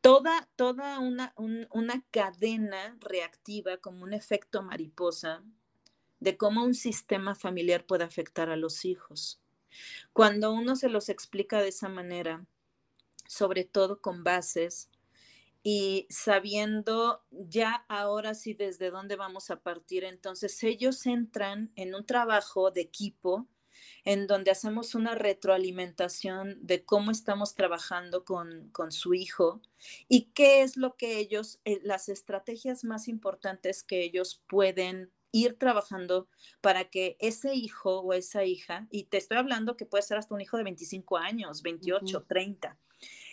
[0.00, 5.44] toda, toda una, una cadena reactiva como un efecto mariposa
[6.18, 9.40] de cómo un sistema familiar puede afectar a los hijos.
[10.12, 12.44] Cuando uno se los explica de esa manera,
[13.30, 14.90] sobre todo con bases
[15.62, 20.02] y sabiendo ya ahora sí desde dónde vamos a partir.
[20.02, 23.46] Entonces ellos entran en un trabajo de equipo
[24.04, 29.62] en donde hacemos una retroalimentación de cómo estamos trabajando con, su hijo
[30.08, 35.56] y qué es lo que ellos, eh, las estrategias más importantes que ellos pueden ir
[35.56, 36.28] trabajando
[36.60, 40.34] para que ese hijo o esa hija, y te estoy hablando que puede ser hasta
[40.34, 42.76] un hijo de 25 años, 28, 30,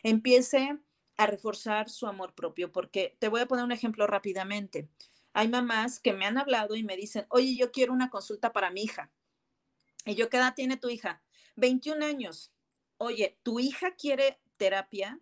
[0.03, 0.79] empiece
[1.17, 4.89] a reforzar su amor propio, porque te voy a poner un ejemplo rápidamente.
[5.33, 8.71] Hay mamás que me han hablado y me dicen, oye, yo quiero una consulta para
[8.71, 9.11] mi hija.
[10.05, 11.21] Y yo, ¿qué edad tiene tu hija?
[11.57, 12.53] 21 años.
[12.97, 15.19] Oye, ¿tu hija quiere terapia?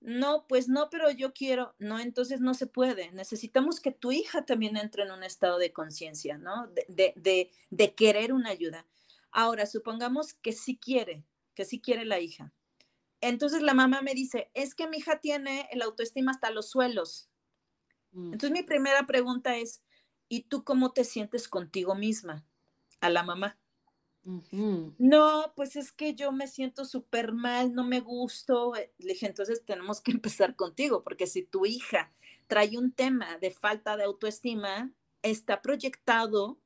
[0.00, 1.74] No, pues no, pero yo quiero.
[1.78, 3.10] No, entonces no se puede.
[3.12, 6.66] Necesitamos que tu hija también entre en un estado de conciencia, ¿no?
[6.68, 8.86] De, de, de, querer una ayuda.
[9.30, 12.52] Ahora, supongamos que sí quiere, que sí quiere la hija.
[13.28, 17.30] Entonces la mamá me dice, es que mi hija tiene el autoestima hasta los suelos.
[18.12, 19.82] Entonces mi primera pregunta es,
[20.28, 22.46] ¿y tú cómo te sientes contigo misma?
[23.00, 23.58] A la mamá.
[24.98, 28.72] No, pues es que yo me siento súper mal, no me gusto.
[28.98, 32.12] Le dije, entonces tenemos que empezar contigo, porque si tu hija
[32.46, 36.58] trae un tema de falta de autoestima, está proyectado,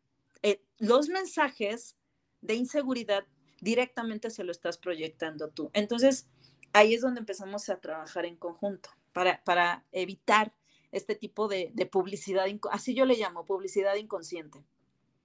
[0.42, 1.96] eh, los mensajes
[2.40, 3.24] de inseguridad
[3.60, 5.70] directamente se lo estás proyectando tú.
[5.72, 6.28] Entonces,
[6.72, 10.52] ahí es donde empezamos a trabajar en conjunto para, para evitar
[10.92, 14.62] este tipo de, publicidad, así yo le llamo, publicidad inconsciente.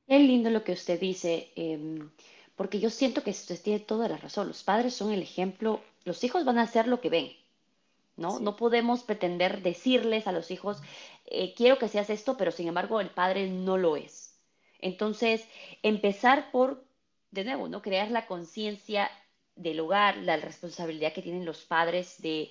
[0.08, 2.10] Qué lindo lo que usted dice, em,
[2.56, 4.48] porque yo siento que usted tiene toda la razón.
[4.48, 7.32] Los padres son el ejemplo, los hijos van a hacer lo que ven,
[8.18, 8.40] ¿no?
[8.40, 10.82] No podemos pretender decirles a los hijos,
[11.26, 14.38] eh, quiero que seas esto, pero sin embargo el padre no lo es.
[14.80, 15.48] Entonces,
[15.82, 16.84] empezar por,
[17.32, 17.82] de nuevo, ¿no?
[17.82, 19.10] Crear la conciencia
[19.56, 22.50] del hogar, la responsabilidad que tienen los padres de,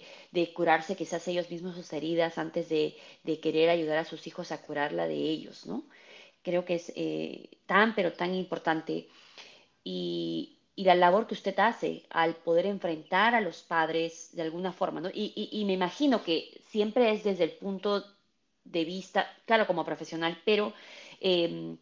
[0.55, 2.97] curarse quizás ellos mismos sus heridas antes de,
[3.43, 5.85] querer ayudar a sus hijos a curarla de ellos, ¿no?
[6.43, 9.09] Creo que es eh, tan, pero tan importante.
[9.85, 15.01] Y, la labor que usted hace al poder enfrentar a los padres de alguna forma,
[15.01, 15.11] ¿no?
[15.13, 18.05] Y, me imagino que siempre es desde el punto
[18.65, 20.73] de vista, claro, como profesional, pero
[21.21, 21.77] em,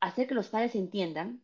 [0.00, 1.42] hacer que los padres entiendan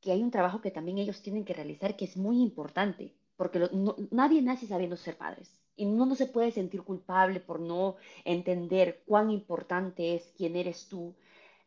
[0.00, 3.68] que hay un trabajo que también ellos tienen que realizar que es muy importante, porque
[4.10, 7.96] nadie nace sabiendo ser padres y uno no se puede sentir culpable por no
[8.26, 11.14] entender cuán importante es quién eres tú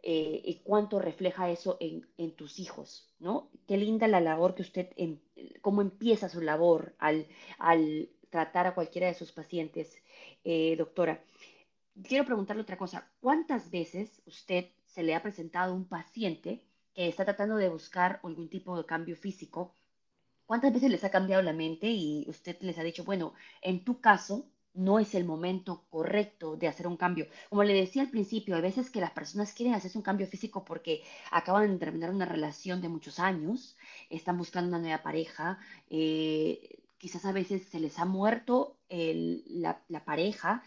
[0.03, 3.49] eh, y cuánto refleja eso en, tus hijos, ¿no?
[3.67, 5.17] Qué linda la labor que usted, em,
[5.61, 7.25] cómo empieza su labor al,
[7.57, 9.97] al, tratar a cualquiera de sus pacientes,
[10.43, 11.23] eh, doctora.
[12.03, 13.09] Quiero preguntarle otra cosa.
[13.19, 16.63] ¿Cuántas veces usted se le ha presentado un paciente
[16.93, 19.75] que está tratando de buscar algún tipo de cambio físico,
[20.45, 24.01] ¿Cuántas veces les ha cambiado la mente y usted les ha dicho, bueno, en tu
[24.01, 27.27] caso no es el momento correcto de hacer un cambio?
[27.49, 30.65] Como le decía al principio, hay veces que las personas quieren hacerse un cambio físico
[30.65, 33.77] porque acaban de terminar una relación de muchos años,
[34.09, 40.63] están buscando una nueva pareja, eh, quizás a veces se les ha muerto la, pareja.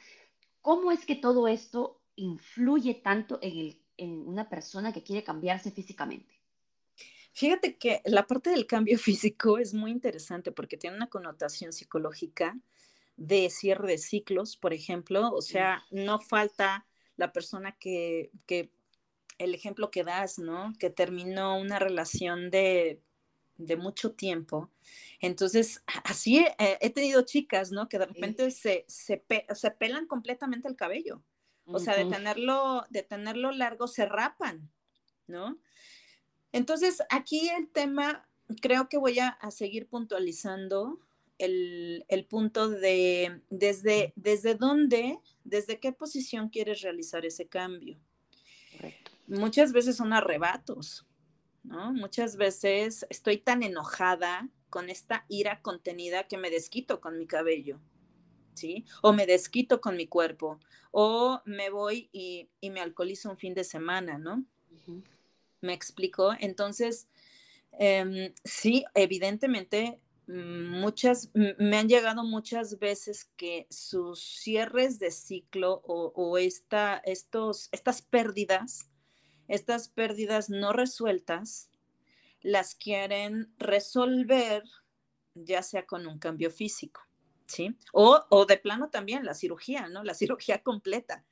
[0.62, 6.40] ¿Cómo es que todo esto influye tanto en, en una persona que quiere cambiarse físicamente?
[7.32, 12.59] Fíjate que la parte del cambio físico es muy interesante porque tiene una connotación psicológica
[13.16, 16.86] de cierre de ciclos, por ejemplo, o sea, no falta
[17.16, 18.70] la persona que, que
[19.38, 20.72] el ejemplo que das, ¿no?
[20.78, 23.01] Que terminó una relación de,
[23.59, 24.70] de mucho tiempo.
[25.20, 27.88] Entonces, así he, tenido chicas, ¿no?
[27.88, 29.24] Que de repente se, se,
[29.55, 31.22] se, pelan completamente el cabello.
[31.66, 34.70] O sea, de tenerlo, de tenerlo largo, se rapan,
[35.26, 35.58] ¿no?
[36.52, 38.28] Entonces, aquí el tema,
[38.62, 41.00] creo que voy a, seguir puntualizando
[41.38, 47.98] el, punto de desde, desde dónde, desde qué posición quieres realizar ese cambio.
[49.26, 51.04] Muchas veces son arrebatos,
[51.64, 51.92] ¿no?
[51.92, 57.80] Muchas veces estoy tan enojada con esta ira contenida que me desquito con mi cabello,
[58.57, 58.84] ¿sí?
[59.02, 60.59] O me desquito con mi cuerpo,
[60.90, 64.44] o me voy y, me alcoholizo un fin de semana, ¿no?
[65.61, 66.34] ¿Me explico?
[66.40, 67.09] Entonces,
[67.72, 75.82] em, sí, evidentemente, mm, muchas, me han llegado muchas veces que sus cierres de ciclo
[75.84, 78.90] o, esta, estos, estas pérdidas,
[79.48, 81.70] estas pérdidas no resueltas,
[82.42, 84.64] las quieren resolver
[85.44, 87.05] ya sea con un cambio físico,
[87.47, 87.76] ¿sí?
[87.92, 90.05] O, o de plano también la cirugía, ¿no?
[90.05, 91.24] La cirugía completa.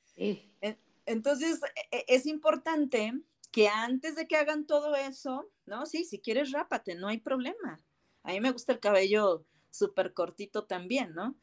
[1.06, 1.60] Entonces,
[1.90, 3.12] e, e, es importante
[3.50, 5.86] que antes de que hagan todo eso, ¿no?
[5.86, 7.80] Sí, si quieres rápate, no hay problema.
[8.22, 11.36] A mí me gusta el cabello súper cortito también, ¿no?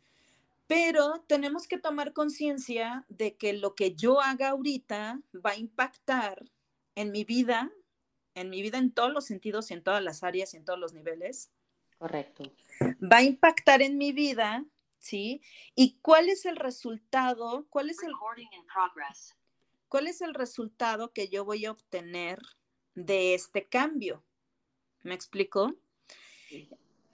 [0.68, 6.46] Pero tenemos que tomar conciencia de que lo que yo haga ahorita va a impactar
[6.96, 7.72] en mi vida,
[8.36, 10.80] en mi vida en todos los sentidos y en todas las áreas y en todos
[10.80, 11.52] los niveles.
[12.02, 12.44] Correcto.
[13.00, 14.66] Va a impactar en mi vida,
[14.98, 15.40] ¿sí?
[15.76, 17.68] ¿Y cuál es el resultado?
[17.70, 18.12] ¿Cuál es el...
[19.88, 22.40] ¿cuál es el resultado que yo voy a obtener
[22.96, 24.24] de este cambio?
[25.04, 25.76] ¿Me explico?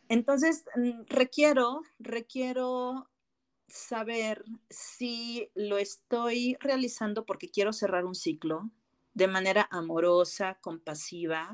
[0.07, 3.09] Entonces, mm, requiero, requiero
[3.67, 8.71] saber si lo estoy realizando porque quiero cerrar un ciclo
[9.13, 11.53] de manera amorosa, compasiva,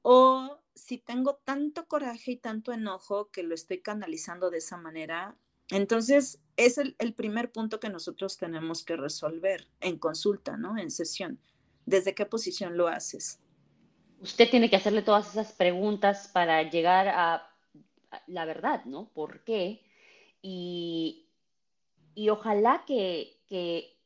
[0.00, 5.36] o si tengo tanto coraje y tanto enojo que lo estoy canalizando de esa manera
[5.70, 10.76] entonces, es el, primer punto que nosotros tenemos que resolver en consulta, ¿no?
[10.76, 11.38] En sesión.
[11.86, 13.40] ¿Desde qué posición lo haces?
[14.20, 17.48] Usted tiene que hacerle todas esas preguntas para llegar a,
[18.26, 19.10] la verdad, ¿no?
[19.14, 19.82] ¿Por qué?
[20.42, 21.28] Y,
[22.30, 23.96] ojalá que, que,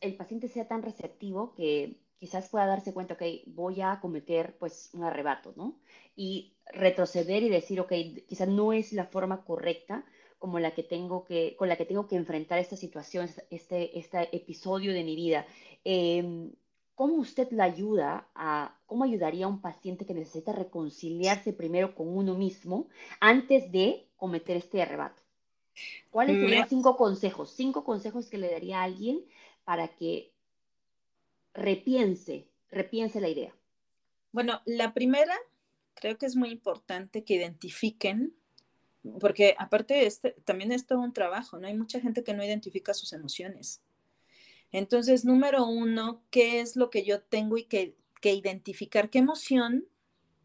[0.00, 4.90] el paciente sea tan receptivo que quizás pueda darse cuenta, ok, voy a cometer pues
[4.92, 5.78] un arrebato, ¿no?
[6.16, 7.92] Y retroceder y decir, ok,
[8.26, 10.04] quizás no es la forma correcta,
[10.38, 14.36] como la que tengo que, con la que tengo que enfrentar esta situación, este, este
[14.36, 15.46] episodio de mi vida.
[15.84, 16.52] Em,
[16.94, 22.08] ¿Cómo usted la ayuda a, cómo ayudaría a un paciente que necesita reconciliarse primero con
[22.08, 22.88] uno mismo
[23.20, 25.22] antes de cometer este arrebato?
[26.10, 27.52] ¿Cuáles serían cinco consejos?
[27.52, 29.24] Cinco consejos que le daría a alguien
[29.64, 30.32] para que
[31.58, 33.54] repiense, repiense la idea.
[34.32, 35.34] Bueno, la primera,
[35.94, 38.34] creo que es muy importante que identifiquen
[39.20, 41.66] porque aparte este, también es todo un trabajo, ¿no?
[41.66, 43.82] Hay mucha gente que no identifica sus emociones.
[44.70, 49.10] Entonces, número uno, ¿qué es lo que yo tengo y que, identificar?
[49.10, 49.86] ¿Qué emoción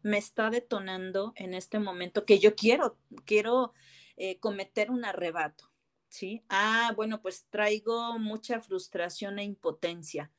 [0.02, 2.96] me está detonando en este momento que yo quiero,
[3.26, 3.74] quiero
[4.16, 5.70] eh, cometer un arrebato?
[6.08, 6.44] ¿Sí?
[6.48, 10.30] Ah, bueno, pues traigo mucha frustración e impotencia.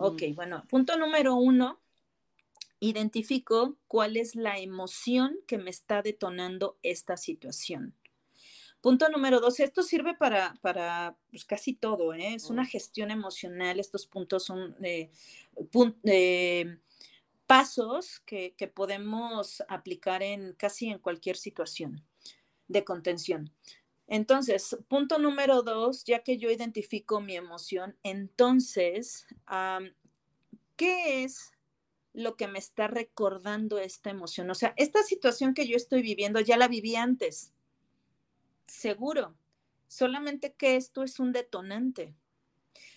[0.00, 0.34] Ok, mm.
[0.36, 1.80] bueno, punto número uno,
[2.78, 7.94] identifico cuál es la emoción que me está detonando esta situación.
[8.80, 12.34] Punto número dos, esto sirve para, para pues, casi todo, ¿eh?
[12.34, 15.10] es una gestión emocional, estos puntos son eh,
[16.04, 16.78] eh,
[17.48, 22.04] pasos que, que, podemos aplicar en casi en cualquier situación
[22.68, 23.52] de contención.
[24.08, 29.26] Entonces, punto número dos, ya que yo identifico mi emoción, entonces,
[30.76, 31.52] ¿qué es
[32.18, 34.50] lo que me está recordando esta emoción.
[34.50, 37.52] O sea, esta situación que yo estoy viviendo ya la viví antes,
[38.66, 39.36] seguro,
[39.86, 42.14] solamente que esto es un detonante.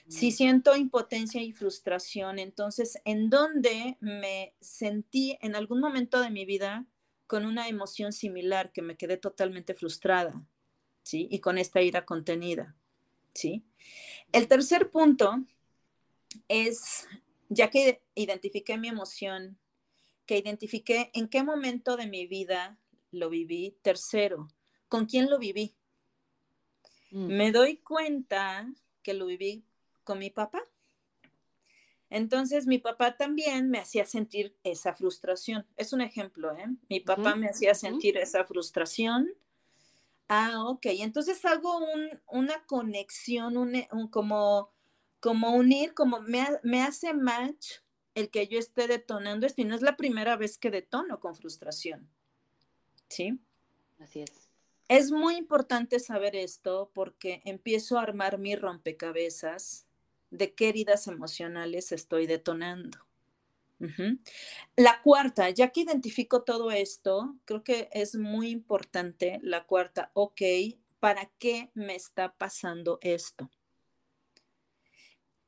[0.07, 0.31] Si mm.
[0.31, 6.87] siento impotencia y frustración, entonces, ¿en dónde me sentí en algún momento de mi vida
[7.27, 10.33] con una emoción similar, que me quedé totalmente frustrada,
[11.03, 11.27] ¿sí?
[11.31, 12.75] Y con esta ira contenida,
[13.33, 13.63] ¿sí?
[14.31, 15.43] El tercer punto
[16.47, 17.07] es,
[17.49, 19.57] ya que identifiqué mi emoción,
[20.25, 22.77] que identifiqué en qué momento de mi vida
[23.11, 23.75] lo viví.
[23.81, 24.49] Tercero,
[24.87, 25.75] ¿con quién lo viví?
[27.11, 27.27] Mm.
[27.27, 28.71] Me doy cuenta
[29.03, 29.63] que lo viví
[30.03, 30.63] con mi papá.
[32.09, 35.65] Entonces, mi papá también me hacía sentir esa frustración.
[35.77, 36.67] Es un ejemplo, ¿eh?
[36.89, 39.33] Mi papá me hacía sentir esa frustración.
[40.33, 40.85] Ah, ok.
[40.85, 41.77] Entonces hago
[42.27, 44.71] una conexión, un, como,
[45.19, 47.79] como unir, como me, me, hace match
[48.15, 49.61] el que yo esté detonando esto.
[49.61, 52.09] Y no es la primera vez que detono con frustración.
[53.09, 53.41] ¿Sí?
[53.99, 54.31] Así es.
[54.87, 59.85] Es muy importante saber esto porque empiezo a armar mi rompecabezas
[60.29, 62.99] de qué heridas emocionales estoy detonando.
[64.75, 70.41] La cuarta, ya que identifico todo esto, creo que es muy importante la cuarta, ok,
[70.99, 73.49] ¿para qué me está pasando esto?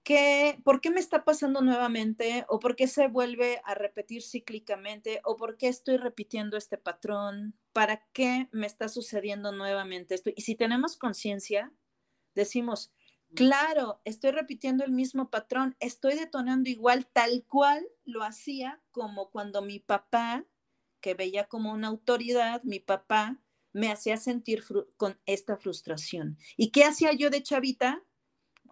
[0.03, 2.45] ¿Qué, ¿Por qué me está pasando nuevamente?
[2.49, 5.21] ¿O por qué se vuelve a repetir cíclicamente?
[5.23, 7.57] ¿O por qué estoy repitiendo este patrón?
[7.71, 10.29] ¿Para qué me está sucediendo nuevamente esto?
[10.35, 11.71] Y si tenemos conciencia,
[12.35, 12.91] decimos,
[13.35, 19.61] Claro, estoy repitiendo el mismo patrón, estoy detonando igual tal cual lo hacía como cuando
[19.61, 20.45] mi papá,
[21.01, 23.39] que veía como una autoridad, mi papá
[23.73, 24.63] me hacía sentir
[24.97, 26.37] con esta frustración.
[26.57, 28.03] ¿Y qué hacía yo de chavita?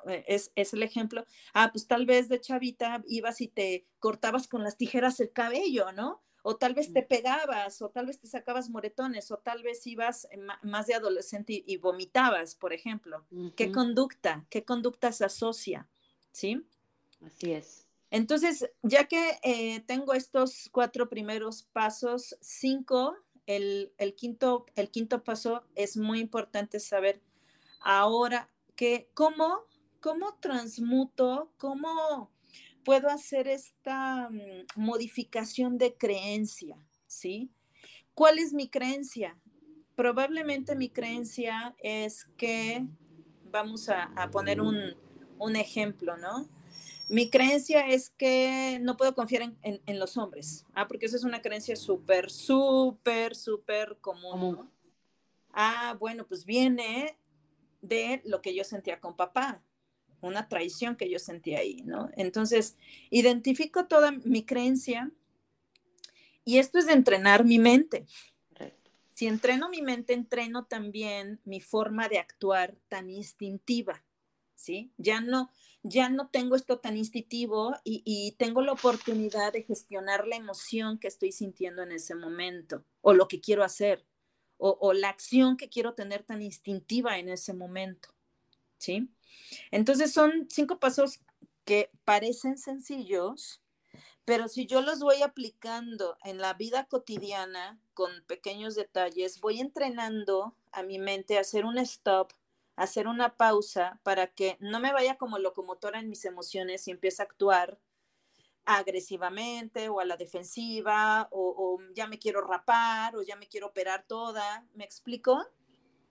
[0.07, 1.25] Eh, es, es, el ejemplo.
[1.53, 5.91] Ah, pues tal vez de chavita ibas y te cortabas con las tijeras el cabello,
[5.91, 6.23] ¿no?
[6.43, 10.27] O tal vez te pegabas, o tal vez te sacabas moretones, o tal vez ibas
[10.63, 13.25] más de adolescente y, vomitabas, por ejemplo.
[13.55, 14.45] ¿Qué conducta?
[14.49, 15.87] ¿Qué conducta se asocia?
[16.31, 16.65] ¿Sí?
[17.21, 17.87] Así es.
[18.09, 23.15] Entonces, ya que eh, tengo estos cuatro primeros pasos, cinco,
[23.45, 27.21] el, quinto, el quinto paso es muy importante saber
[27.79, 29.65] ahora que cómo,
[29.99, 32.31] cómo transmuto, cómo
[32.83, 36.77] puedo hacer esta mm, modificación de creencia,
[37.07, 37.51] ¿sí?
[38.13, 39.37] ¿Cuál es mi creencia?
[39.95, 42.85] Probablemente mi creencia es que,
[43.51, 44.95] vamos a, poner un,
[45.55, 46.47] ejemplo, ¿no?
[47.09, 51.41] Mi creencia es que no puedo confiar en, los hombres, ah, porque esa es una
[51.41, 54.69] creencia súper, súper, súper común.
[55.51, 57.17] Ah, bueno, pues viene
[57.81, 59.61] de lo que yo sentía con papá,
[60.21, 62.09] una traición que yo sentí ahí, ¿no?
[62.15, 62.77] Entonces,
[63.09, 65.11] identifico toda mi creencia
[66.43, 68.05] y esto es de entrenar mi mente.
[69.13, 74.03] Si entreno mi mente, entreno también mi forma de actuar tan instintiva,
[74.55, 74.91] ¿sí?
[74.97, 75.51] Ya no,
[75.83, 81.07] ya no tengo esto tan instintivo y, tengo la oportunidad de gestionar la emoción que
[81.07, 84.05] estoy sintiendo en ese momento o lo que quiero hacer
[84.57, 88.09] o, o la acción que quiero tener tan instintiva en ese momento,
[88.79, 89.07] ¿sí?
[89.71, 91.19] Entonces son cinco pasos
[91.65, 93.61] que parecen sencillos,
[94.25, 100.55] pero si yo los voy aplicando en la vida cotidiana con pequeños detalles, voy entrenando
[100.71, 102.31] a mi mente a hacer un stop,
[102.75, 106.91] a hacer una pausa para que no me vaya como locomotora en mis emociones y
[106.91, 107.79] empiece a actuar
[108.65, 113.67] agresivamente o a la defensiva o, o ya me quiero rapar o ya me quiero
[113.67, 114.65] operar toda.
[114.75, 115.43] ¿Me explico?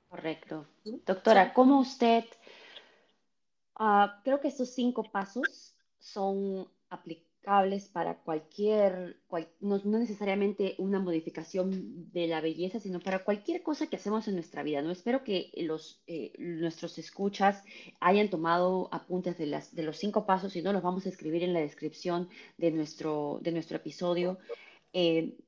[0.08, 0.66] Correcto.
[1.06, 2.24] Doctora, ¿cómo usted
[3.82, 9.22] Ah, creo que estos cinco pasos son aplicables para cualquier,
[9.60, 14.62] no, necesariamente una modificación de la belleza, sino para cualquier cosa que hacemos en nuestra
[14.62, 14.82] vida.
[14.82, 14.90] ¿no?
[14.90, 17.64] Espero que los, eh, nuestros escuchas
[18.00, 21.42] hayan tomado apuntes de, las, de los cinco pasos, y no los vamos a escribir
[21.42, 22.28] en la descripción
[22.58, 24.36] de nuestro, de nuestro episodio.
[24.92, 25.38] Eh,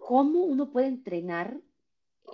[0.00, 1.56] ¿Cómo uno puede entrenar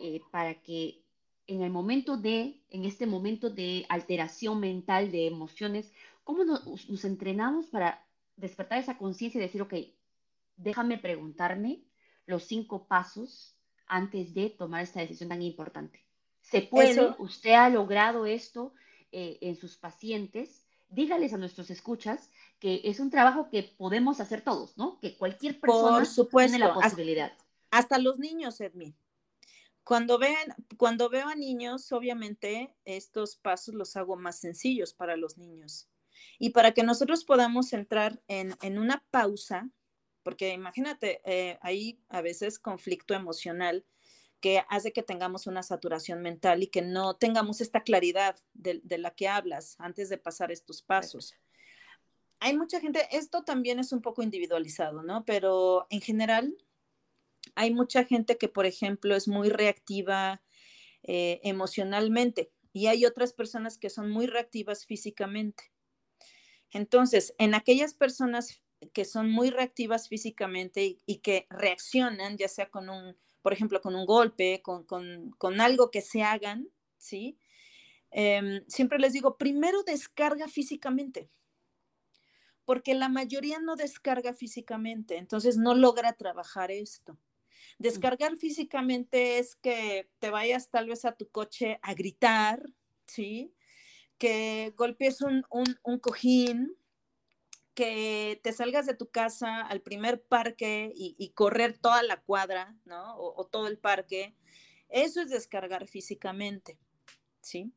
[0.01, 1.04] eh, para que
[1.47, 5.93] en el momento de, en este momento de alteración mental, de emociones,
[6.23, 9.75] ¿cómo nos, entrenamos para despertar esa conciencia y decir, ok,
[10.57, 11.85] déjame preguntarme
[12.27, 16.05] los cinco pasos antes de tomar esta decisión tan importante?
[16.41, 17.15] ¿Se puede?
[17.19, 18.75] ¿Usted ha logrado esto
[19.13, 20.67] eh, en sus pacientes?
[20.89, 24.99] Dígales a nuestros escuchas que es un trabajo que podemos hacer todos, ¿no?
[25.01, 27.33] Que cualquier persona tiene la posibilidad.
[27.33, 28.95] Hasta, hasta los niños, Edmi.
[29.85, 35.37] Cuando, vean, cuando veo a niños, obviamente estos pasos los hago más sencillos para los
[35.37, 35.89] niños.
[36.39, 39.69] Y para que nosotros podamos entrar en, una pausa,
[40.23, 43.85] porque imagínate, eh, hay a veces conflicto emocional
[44.41, 48.99] que hace que tengamos una saturación mental y que no tengamos esta claridad de, de
[48.99, 51.35] la que hablas antes de pasar estos pasos.
[52.41, 55.25] Hay mucha gente, esto también es un poco individualizado, ¿no?
[55.25, 56.55] Pero en general,
[57.55, 60.43] hay mucha gente que, por ejemplo, es muy reactiva
[61.03, 65.73] eh, emocionalmente y hay otras personas que son muy reactivas físicamente.
[66.71, 72.91] Entonces, en aquellas personas que son muy reactivas físicamente y, que reaccionan, ya sea con
[72.91, 77.39] un, por ejemplo, con un golpe, con, algo que se hagan, ¿sí?
[78.11, 81.31] Em, siempre les digo, primero descarga físicamente,
[82.65, 87.19] porque la mayoría no descarga físicamente, entonces no logra trabajar esto.
[87.79, 92.63] Descargar físicamente es que te vayas tal vez a tu coche a gritar,
[93.07, 93.55] ¿sí?
[94.19, 96.77] Que golpees un, un cojín,
[97.75, 103.17] que te salgas de tu casa al primer parque y, correr toda la cuadra, ¿no?
[103.17, 104.35] O, todo el parque,
[104.89, 106.79] eso es descargar físicamente,
[107.43, 107.73] ¿sí?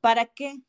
[0.00, 0.60] ¿Para qué?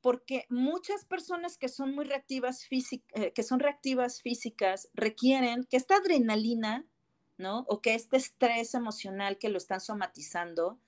[0.00, 5.96] Porque muchas personas que son muy reactivas, eh, que son reactivas físicas requieren que esta
[5.96, 6.84] adrenalina,
[7.38, 7.64] ¿no?
[7.68, 10.78] O que este estrés emocional que lo están somatizando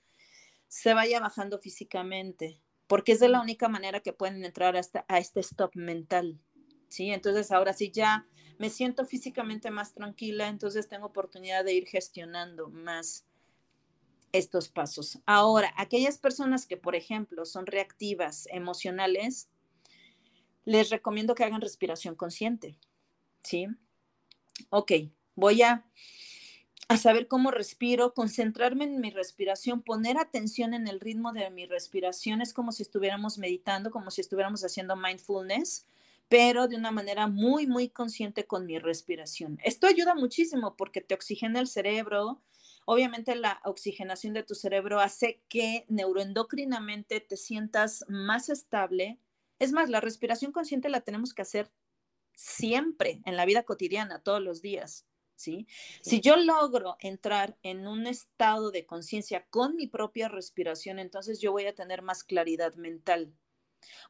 [0.67, 5.17] se vaya bajando físicamente, porque es de la única manera que pueden entrar hasta a
[5.17, 6.39] este stop mental,
[6.87, 7.11] ¿sí?
[7.11, 8.27] Entonces ahora sí ya
[8.57, 13.25] me siento físicamente más tranquila, entonces tengo oportunidad de ir gestionando más
[14.31, 15.19] estos pasos.
[15.25, 19.49] Ahora, aquellas personas que, por ejemplo, son reactivas emocionales,
[20.63, 22.77] les recomiendo que hagan respiración consciente,
[23.43, 23.67] ¿sí?
[24.69, 24.91] Ok,
[25.35, 25.85] voy a,
[26.91, 31.65] a saber cómo respiro, concentrarme en mi respiración, poner atención en el ritmo de mi
[31.65, 35.85] respiración, es como si estuviéramos meditando, como si estuviéramos haciendo mindfulness
[36.31, 39.59] pero de una manera muy, muy consciente con mi respiración.
[39.65, 42.41] Esto ayuda muchísimo porque te oxigena el cerebro.
[42.85, 49.19] Obviamente la oxigenación de tu cerebro hace que neuroendocrinamente te sientas más estable.
[49.59, 51.69] Es más, la respiración consciente la tenemos que hacer
[52.33, 55.05] siempre en la vida cotidiana, todos los días.
[55.41, 55.67] ¿Sí?
[56.01, 61.51] Si yo logro entrar en un estado de conciencia con mi propia respiración, entonces yo
[61.51, 63.33] voy a tener más claridad mental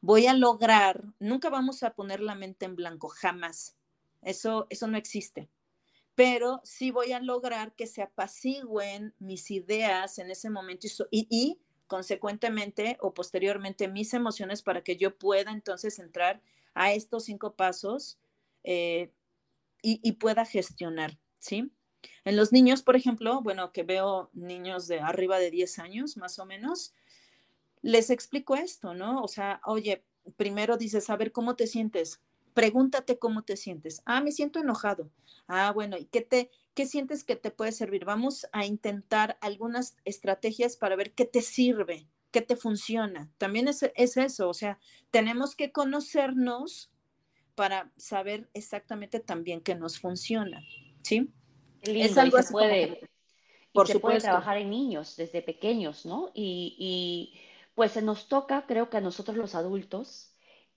[0.00, 3.76] voy a lograr, nunca vamos a poner la mente en blanco, jamás.
[4.22, 5.48] Eso, eso no existe.
[6.14, 12.96] Pero sí voy a lograr que se apacigüen mis ideas en ese momento y, consecuentemente
[13.00, 16.40] o posteriormente mis emociones para que yo pueda entonces entrar
[16.74, 18.18] a estos cinco pasos
[18.64, 19.12] eh,
[19.82, 21.72] y, y, pueda gestionar, ¿sí?
[22.24, 26.38] En los niños, por ejemplo, bueno, que veo niños de arriba de 10 años, más
[26.38, 26.94] o menos,
[27.82, 29.22] les explico esto, ¿no?
[29.22, 30.04] O sea, oye,
[30.36, 32.20] primero dices, a ver, ¿cómo te sientes?
[32.54, 34.02] Pregúntate cómo te sientes.
[34.04, 35.10] Ah, me siento enojado.
[35.48, 38.04] Ah, bueno, ¿y qué te, qué sientes que te puede servir?
[38.04, 43.30] Vamos a intentar algunas estrategias para ver qué te sirve, qué te funciona.
[43.38, 44.78] También es, eso, o sea,
[45.10, 46.92] tenemos que conocernos
[47.56, 50.62] para saber exactamente también qué nos funciona,
[51.02, 51.30] ¿sí?
[51.82, 53.00] es algo que se puede,
[53.72, 56.30] por se puede trabajar en niños desde pequeños, ¿no?
[56.34, 57.34] y
[57.74, 60.32] pues se nos toca, creo que a nosotros los adultos,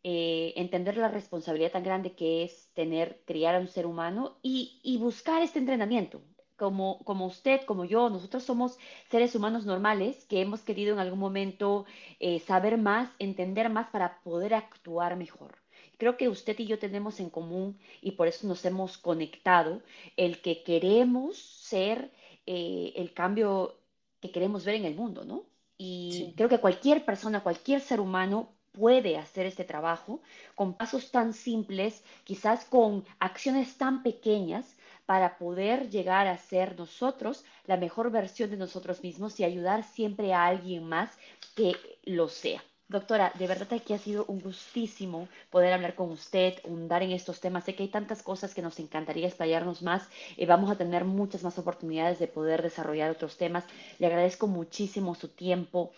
[0.07, 4.97] eh, entender la responsabilidad tan grande que es tener, criar a un ser humano y,
[5.01, 6.21] buscar este entrenamiento.
[6.57, 8.77] Como, como usted, como yo, nosotros somos
[9.11, 11.85] seres humanos normales que hemos querido en algún momento
[12.19, 15.55] eh, saber más, entender más para poder actuar mejor.
[15.97, 19.81] Creo que usted y yo tenemos en común y por eso nos hemos conectado
[20.17, 22.11] el que queremos ser
[22.45, 23.75] eh, el cambio
[24.21, 25.43] que queremos ver en el mundo, ¿no?
[25.77, 30.21] Y creo que cualquier persona, cualquier ser humano puede hacer este trabajo
[30.55, 34.75] con pasos tan simples, quizás con acciones tan pequeñas
[35.05, 40.33] para poder llegar a ser nosotros la mejor versión de nosotros mismos y ayudar siempre
[40.33, 41.17] a alguien más
[41.55, 42.63] que lo sea.
[42.87, 47.39] Doctora, de verdad que ha sido un gustísimo poder hablar con usted, hundar en estos
[47.39, 47.63] temas.
[47.63, 50.07] Sé que hay tantas cosas que nos encantaría explayarnos más.
[50.37, 53.65] eh, vamos a tener muchas más oportunidades de poder desarrollar otros temas.
[53.97, 55.93] Le agradezco muchísimo su tiempo.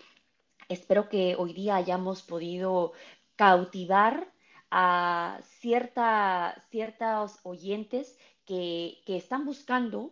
[0.70, 2.94] Espero que hoy día hayamos podido
[3.36, 4.32] cautivar
[4.72, 8.18] a cierta, ciertos oyentes
[8.48, 10.12] que, están buscando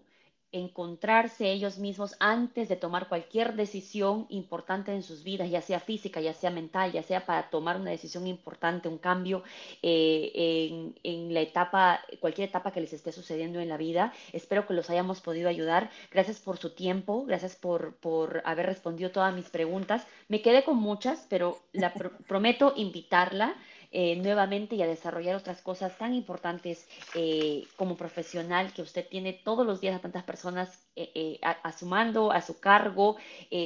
[0.52, 6.22] encontrarse ellos mismos antes de tomar cualquier decisión importante en sus vidas, ya sea física,
[6.22, 9.44] ya sea mental, ya sea para tomar una decisión importante, un cambio
[9.82, 14.14] eh, en, la etapa, cualquier etapa que les esté sucediendo en la vida.
[14.32, 15.90] Espero que los hayamos podido ayudar.
[16.10, 20.08] Gracias por su tiempo, gracias por, por haber respondido todas mis preguntas.
[20.30, 21.94] Me quedé con muchas, pero la
[22.28, 23.56] prometo invitarla
[23.92, 29.34] eh, nuevamente y a desarrollar otras cosas tan importantes eh, como profesional que usted tiene
[29.34, 33.18] todos los días a tantas personas eh, a, su mando, a su cargo.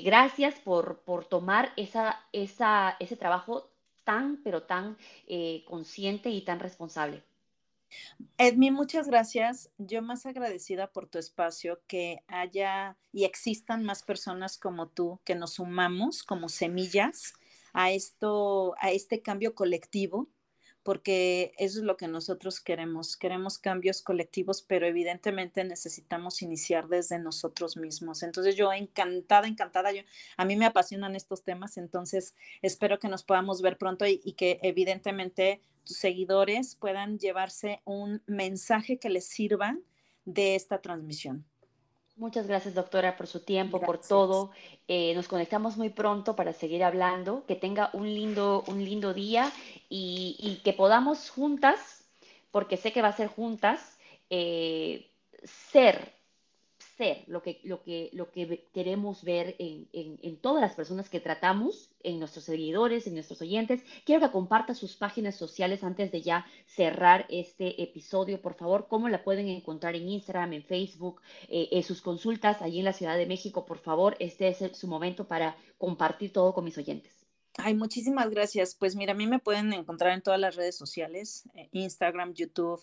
[0.03, 3.69] gracias por, por tomar esa, esa, ese trabajo
[4.03, 4.97] tan, pero tan
[5.65, 7.23] consciente y tan responsable.
[8.37, 9.71] Edmi, muchas gracias.
[9.77, 15.35] Yo más agradecida por tu espacio, que haya y existan más personas como tú que
[15.35, 17.33] nos sumamos como semillas
[17.73, 20.29] a esto, a este cambio colectivo
[20.83, 23.17] porque eso es lo que nosotros queremos.
[23.17, 28.23] Queremos cambios colectivos, pero evidentemente necesitamos iniciar desde nosotros mismos.
[28.23, 30.01] Entonces yo encantada, encantada, yo,
[30.37, 34.33] a mí me apasionan estos temas, entonces espero que nos podamos ver pronto y, y
[34.33, 39.77] que evidentemente tus seguidores puedan llevarse un mensaje que les sirva
[40.25, 41.48] de esta transmisión.
[42.19, 44.51] Muchas gracias, doctora, por su tiempo, por todo.
[44.89, 47.45] Eh, nos conectamos muy pronto para seguir hablando.
[47.45, 49.49] Que tenga un lindo, un lindo día
[49.87, 52.03] y, que podamos juntas,
[52.51, 53.97] porque sé que va a ser juntas,
[54.29, 55.09] eh,
[55.71, 56.11] ser
[57.27, 61.89] lo que, lo que, lo que queremos ver en, en, todas las personas que tratamos,
[62.03, 63.81] en nuestros seguidores, en nuestros oyentes.
[64.05, 68.87] Quiero que comparta sus páginas sociales antes de ya cerrar este episodio, por favor.
[68.89, 72.93] ¿Cómo la pueden encontrar en Instagram, en Facebook, eh, en sus consultas allí en la
[72.93, 73.65] Ciudad de México?
[73.65, 77.25] Por favor, este es su momento para compartir todo con mis oyentes.
[77.57, 78.75] Ay, muchísimas gracias.
[78.75, 82.81] Pues mira, a mí me pueden encontrar en todas las redes sociales, eh, Instagram, YouTube,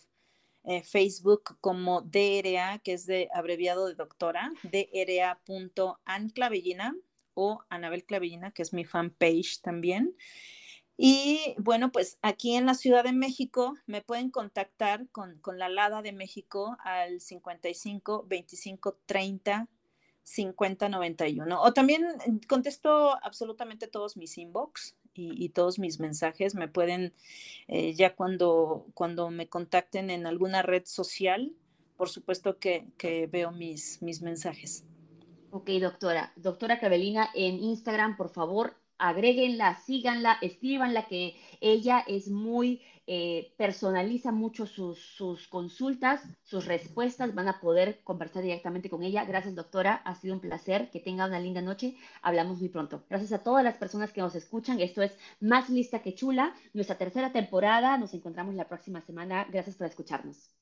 [0.67, 6.95] eh, Facebook como DRA, que es de abreviado de doctora, DRA.anclavellina
[7.35, 10.17] o Anabel Clavellina, que es mi fanpage también.
[10.97, 15.69] Y bueno, pues aquí en la Ciudad de México me pueden contactar con, con la
[15.69, 19.69] LADA de México al 55 25 30
[20.25, 21.63] 5091.
[21.63, 22.05] O también
[22.49, 26.55] contesto absolutamente todos mis inbox y, todos mis mensajes.
[26.55, 27.13] Me pueden,
[27.69, 31.53] eh, ya cuando, cuando me contacten en alguna red social,
[31.97, 34.85] por supuesto que, que veo mis, mis mensajes.
[35.51, 36.33] Ok, doctora.
[36.37, 44.33] Doctora Cabelina, en Instagram, por favor, agréguenla, síganla, escríbanla, que ella es muy, eh, personaliza
[44.33, 49.25] mucho sus, sus, consultas, sus respuestas, van a poder conversar directamente con ella.
[49.25, 53.05] Gracias, doctora, ha sido un placer, que tenga una linda noche, hablamos muy pronto.
[53.09, 56.99] Gracias a todas las personas que nos escuchan, esto es Más Lista que Chula, nuestra
[56.99, 60.56] tercera temporada, nos encontramos la próxima semana, gracias por escucharnos.